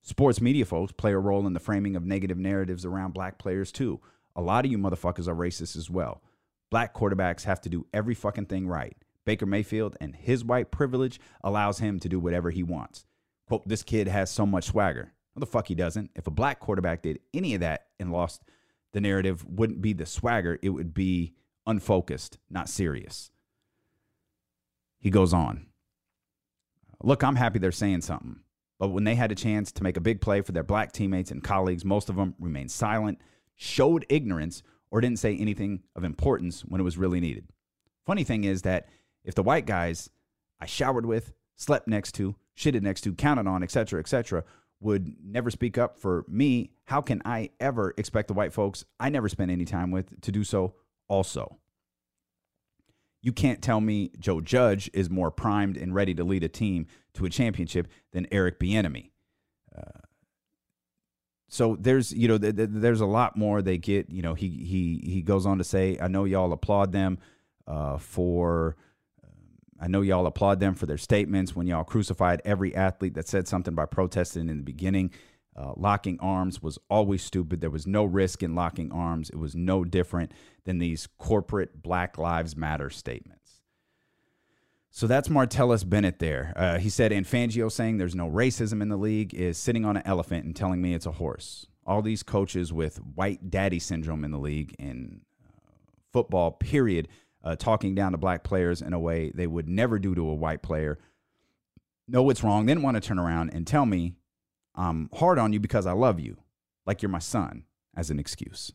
[0.00, 3.70] Sports media folks play a role in the framing of negative narratives around black players
[3.70, 4.00] too.
[4.34, 6.22] A lot of you motherfuckers are racist as well.
[6.70, 8.96] Black quarterbacks have to do every fucking thing right.
[9.26, 13.04] Baker Mayfield and his white privilege allows him to do whatever he wants.
[13.46, 15.12] Quote, this kid has so much swagger.
[15.34, 16.10] No, the fuck he doesn't.
[16.14, 18.42] If a black quarterback did any of that and lost,
[18.92, 21.34] the narrative wouldn't be the swagger, it would be
[21.66, 23.30] unfocused, not serious.
[24.98, 25.66] He goes on.
[27.02, 28.40] Look, I'm happy they're saying something.
[28.78, 31.30] But when they had a chance to make a big play for their black teammates
[31.30, 33.20] and colleagues, most of them remained silent,
[33.54, 37.48] showed ignorance, or didn't say anything of importance when it was really needed.
[38.04, 38.88] Funny thing is that
[39.26, 40.08] if the white guys
[40.58, 44.44] I showered with, slept next to, shitted next to, counted on, etc., etc.,
[44.80, 49.08] would never speak up for me, how can I ever expect the white folks I
[49.08, 50.74] never spent any time with to do so
[51.08, 51.58] also.
[53.22, 56.86] You can't tell me Joe Judge is more primed and ready to lead a team
[57.14, 59.10] to a championship than Eric Bieniemy.
[59.76, 60.00] Uh,
[61.48, 64.10] so there's you know th- th- there's a lot more they get.
[64.10, 67.18] You know he he he goes on to say, I know y'all applaud them
[67.66, 68.76] uh, for.
[69.80, 73.46] I know y'all applaud them for their statements when y'all crucified every athlete that said
[73.46, 75.10] something by protesting in the beginning.
[75.54, 77.60] Uh, locking arms was always stupid.
[77.60, 79.30] There was no risk in locking arms.
[79.30, 80.32] It was no different
[80.64, 83.62] than these corporate Black Lives Matter statements.
[84.90, 86.54] So that's Martellus Bennett there.
[86.56, 89.96] Uh, he said, and Fangio saying there's no racism in the league is sitting on
[89.98, 91.66] an elephant and telling me it's a horse.
[91.86, 95.60] All these coaches with white daddy syndrome in the league in uh,
[96.12, 97.08] football, period,
[97.46, 100.34] uh, talking down to black players in a way they would never do to a
[100.34, 100.98] white player,
[102.08, 104.16] know what's wrong, then want to turn around and tell me
[104.74, 106.38] I'm hard on you because I love you,
[106.86, 107.62] like you're my son,
[107.96, 108.72] as an excuse.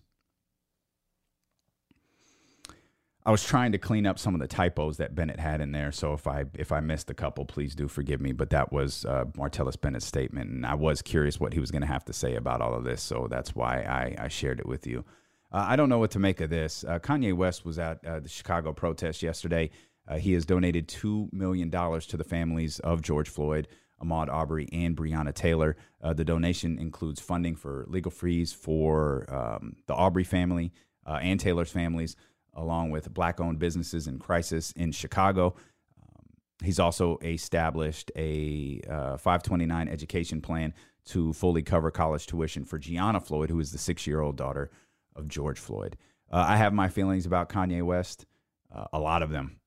[3.24, 5.92] I was trying to clean up some of the typos that Bennett had in there,
[5.92, 8.32] so if I if I missed a couple, please do forgive me.
[8.32, 11.84] But that was uh, Martellus Bennett's statement, and I was curious what he was going
[11.84, 14.66] to have to say about all of this, so that's why I, I shared it
[14.66, 15.06] with you.
[15.52, 16.84] Uh, I don't know what to make of this.
[16.84, 19.70] Uh, Kanye West was at uh, the Chicago protest yesterday.
[20.08, 23.68] Uh, he has donated two million dollars to the families of George Floyd.
[24.04, 25.76] Ahmaud Arbery, and Breonna Taylor.
[26.02, 30.72] Uh, the donation includes funding for legal fees for um, the Aubrey family
[31.06, 32.16] uh, and Taylor's families,
[32.54, 35.56] along with black owned businesses in crisis in Chicago.
[36.02, 36.26] Um,
[36.64, 40.74] he's also established a uh, 529 education plan
[41.06, 44.70] to fully cover college tuition for Gianna Floyd, who is the six year old daughter
[45.16, 45.98] of George Floyd.
[46.32, 48.26] Uh, I have my feelings about Kanye West,
[48.74, 49.60] uh, a lot of them,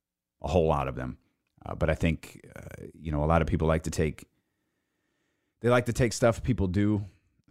[0.42, 1.18] a whole lot of them.
[1.64, 4.26] Uh, but I think uh, you know a lot of people like to take
[5.60, 7.04] they like to take stuff people do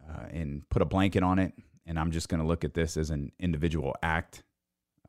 [0.08, 1.54] uh, and put a blanket on it.
[1.86, 4.44] And I'm just going to look at this as an individual act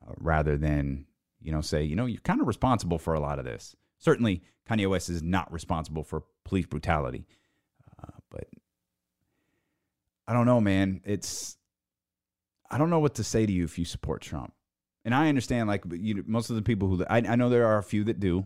[0.01, 1.05] uh, rather than
[1.39, 3.75] you know say you know you're kind of responsible for a lot of this.
[3.99, 7.25] Certainly, Kanye West is not responsible for police brutality,
[8.29, 8.47] but
[10.27, 11.01] I don't know, man.
[11.05, 11.57] It's
[12.69, 14.53] I don't know what to say to you if you support Trump,
[15.03, 17.77] and I understand like you, most of the people who I, I know there are
[17.77, 18.45] a few that do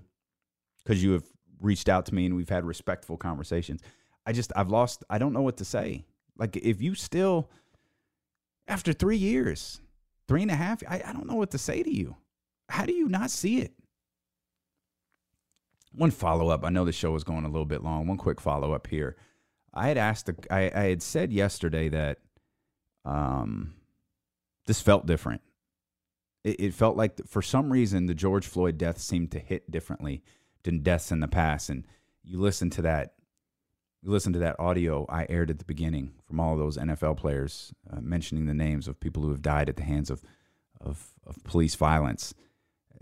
[0.84, 1.24] because you have
[1.60, 3.82] reached out to me and we've had respectful conversations.
[4.26, 5.04] I just I've lost.
[5.10, 6.06] I don't know what to say.
[6.38, 7.50] Like if you still
[8.68, 9.82] after three years,
[10.28, 12.16] three and a half, I, I don't know what to say to you.
[12.70, 13.74] How do you not see it?
[15.92, 16.64] One follow up.
[16.64, 18.08] I know the show is going a little bit long.
[18.08, 19.18] One quick follow up here.
[19.74, 22.20] I had asked, I, I had said yesterday that
[23.06, 23.74] um,
[24.70, 25.42] this felt different.
[26.44, 30.22] It, it felt like for some reason the George Floyd death seemed to hit differently
[30.62, 31.72] than deaths in the past.
[31.72, 31.88] And
[32.24, 33.14] you listen to that,
[34.04, 37.74] you listen to that audio I aired at the beginning from all those NFL players
[37.92, 40.22] uh, mentioning the names of people who have died at the hands of,
[40.80, 42.36] of, of police violence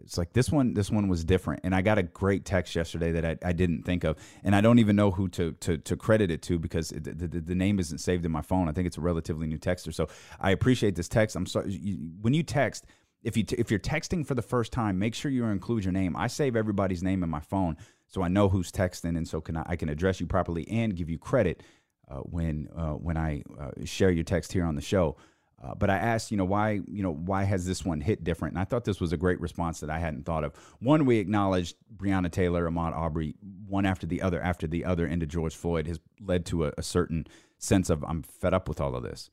[0.04, 1.62] it's like this one this one was different.
[1.64, 4.18] And i got a great text yesterday that i, I didn't think of.
[4.43, 7.28] And i don't even know who to to, to credit it to because it, the,
[7.28, 8.70] the, the, name isn't saved in my phone.
[8.70, 9.93] I think it's a relatively new texter.
[9.93, 10.08] So
[10.39, 11.36] i appreciate this text.
[11.36, 12.86] I'm sorry you, when you text
[13.24, 15.93] if you t- if you're texting for the first time make sure you include your
[15.93, 16.16] name.
[16.16, 17.78] I save everybody's name in my phone
[18.08, 20.95] so i know who's texting and so can i, I can address you properly and
[20.95, 21.62] give you credit
[22.10, 25.18] uh, when uh, when i uh, share your text here on the show
[25.64, 28.53] uh, but I asked, you know, why, you know, why has this one hit different?
[28.53, 30.53] And I thought this was a great response that I hadn't thought of.
[30.80, 33.34] One, we acknowledged Breonna Taylor, Ahmaud Arbery,
[33.68, 36.84] one after the other after the other into George Floyd has led to a, a
[36.84, 37.26] certain
[37.58, 39.32] sense of I'm fed up with all of this.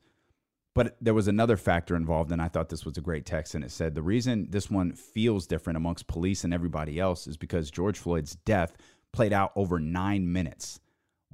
[0.73, 3.55] But there was another factor involved, and I thought this was a great text.
[3.55, 7.37] And it said the reason this one feels different amongst police and everybody else is
[7.37, 8.75] because George Floyd's death
[9.13, 10.79] played out over nine minutes.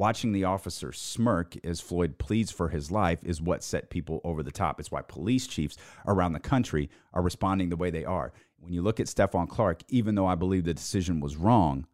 [0.01, 4.41] Watching the officer smirk as Floyd pleads for his life is what set people over
[4.41, 4.79] the top.
[4.79, 5.77] It's why police chiefs
[6.07, 8.33] around the country are responding the way they are.
[8.57, 11.85] When you look at Stephon Clark, even though I believe the decision was wrong,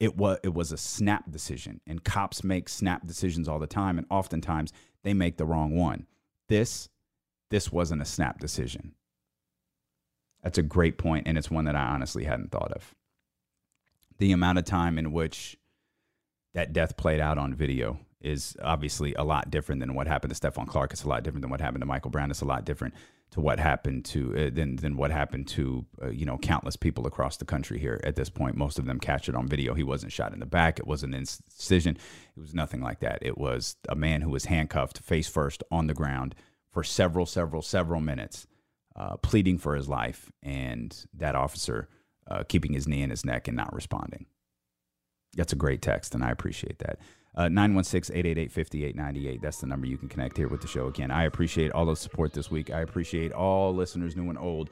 [0.00, 1.82] it was it was a snap decision.
[1.86, 4.72] And cops make snap decisions all the time, and oftentimes
[5.02, 6.06] they make the wrong one.
[6.48, 6.88] This
[7.50, 8.94] this wasn't a snap decision.
[10.42, 12.94] That's a great point, and it's one that I honestly hadn't thought of.
[14.16, 15.58] The amount of time in which
[16.56, 20.40] that death played out on video is obviously a lot different than what happened to
[20.40, 20.90] Stephon Clark.
[20.90, 22.30] It's a lot different than what happened to Michael Brown.
[22.30, 22.94] It's a lot different
[23.32, 27.06] to what happened to uh, than than what happened to uh, you know countless people
[27.06, 28.56] across the country here at this point.
[28.56, 29.74] Most of them captured on video.
[29.74, 30.78] He wasn't shot in the back.
[30.78, 31.98] It wasn't an incision.
[32.34, 33.18] It was nothing like that.
[33.20, 36.34] It was a man who was handcuffed face first on the ground
[36.70, 38.46] for several, several, several minutes,
[38.96, 41.90] uh, pleading for his life, and that officer
[42.26, 44.24] uh, keeping his knee in his neck and not responding.
[45.36, 46.98] That's a great text, and I appreciate that.
[47.36, 49.42] Uh, 916 888 5898.
[49.42, 50.86] That's the number you can connect here with the show.
[50.86, 52.70] Again, I appreciate all the support this week.
[52.70, 54.70] I appreciate all listeners, new and old,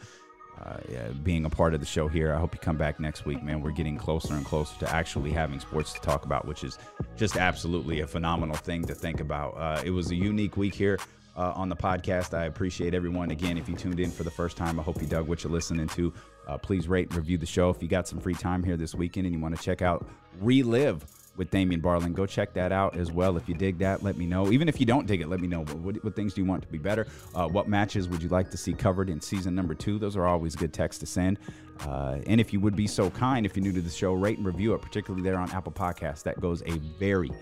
[0.64, 2.32] uh, yeah, being a part of the show here.
[2.32, 3.60] I hope you come back next week, man.
[3.60, 6.78] We're getting closer and closer to actually having sports to talk about, which is
[7.16, 9.50] just absolutely a phenomenal thing to think about.
[9.58, 10.98] Uh, it was a unique week here.
[11.36, 12.32] Uh, on the podcast.
[12.32, 13.32] I appreciate everyone.
[13.32, 15.52] Again, if you tuned in for the first time, I hope you dug what you're
[15.52, 16.14] listening to.
[16.47, 17.70] Uh, please rate and review the show.
[17.70, 20.07] If you got some free time here this weekend and you want to check out
[20.40, 21.05] Relive
[21.36, 23.36] with Damien Barling, go check that out as well.
[23.36, 24.53] If you dig that, let me know.
[24.53, 25.64] Even if you don't dig it, let me know.
[25.64, 27.07] What, what things do you want to be better?
[27.34, 29.99] Uh, what matches would you like to see covered in season number two?
[29.99, 31.38] Those are always good texts to send.
[31.86, 34.38] Uh, and if you would be so kind, if you're new to the show, rate
[34.38, 36.22] and review it, particularly there on Apple Podcasts.
[36.22, 37.32] That goes a very,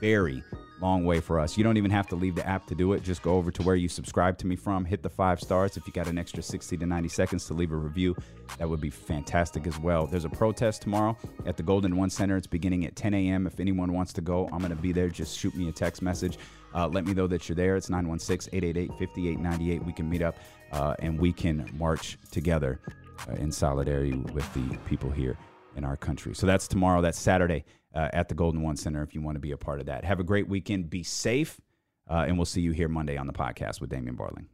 [0.00, 0.44] very
[0.80, 1.56] long way for us.
[1.56, 3.02] You don't even have to leave the app to do it.
[3.02, 5.76] Just go over to where you subscribe to me from, hit the five stars.
[5.76, 8.16] If you got an extra 60 to 90 seconds to leave a review,
[8.58, 10.06] that would be fantastic as well.
[10.06, 11.16] There's a protest tomorrow
[11.46, 12.36] at the Golden One Center.
[12.36, 13.46] It's beginning at 10 a.m.
[13.46, 15.08] If anyone wants to go, I'm going to be there.
[15.08, 16.38] Just shoot me a text message.
[16.74, 17.76] Uh, let me know that you're there.
[17.76, 19.84] It's 916 888 5898.
[19.84, 20.36] We can meet up
[20.72, 22.80] uh, and we can march together
[23.28, 25.38] uh, in solidarity with the people here
[25.76, 26.34] in our country.
[26.34, 27.00] So that's tomorrow.
[27.00, 27.64] That's Saturday
[27.94, 30.04] uh, at the Golden One Center if you want to be a part of that.
[30.04, 30.90] Have a great weekend.
[30.90, 31.60] Be safe.
[32.08, 34.46] Uh, and we'll see you here Monday on the podcast with Damien Barling.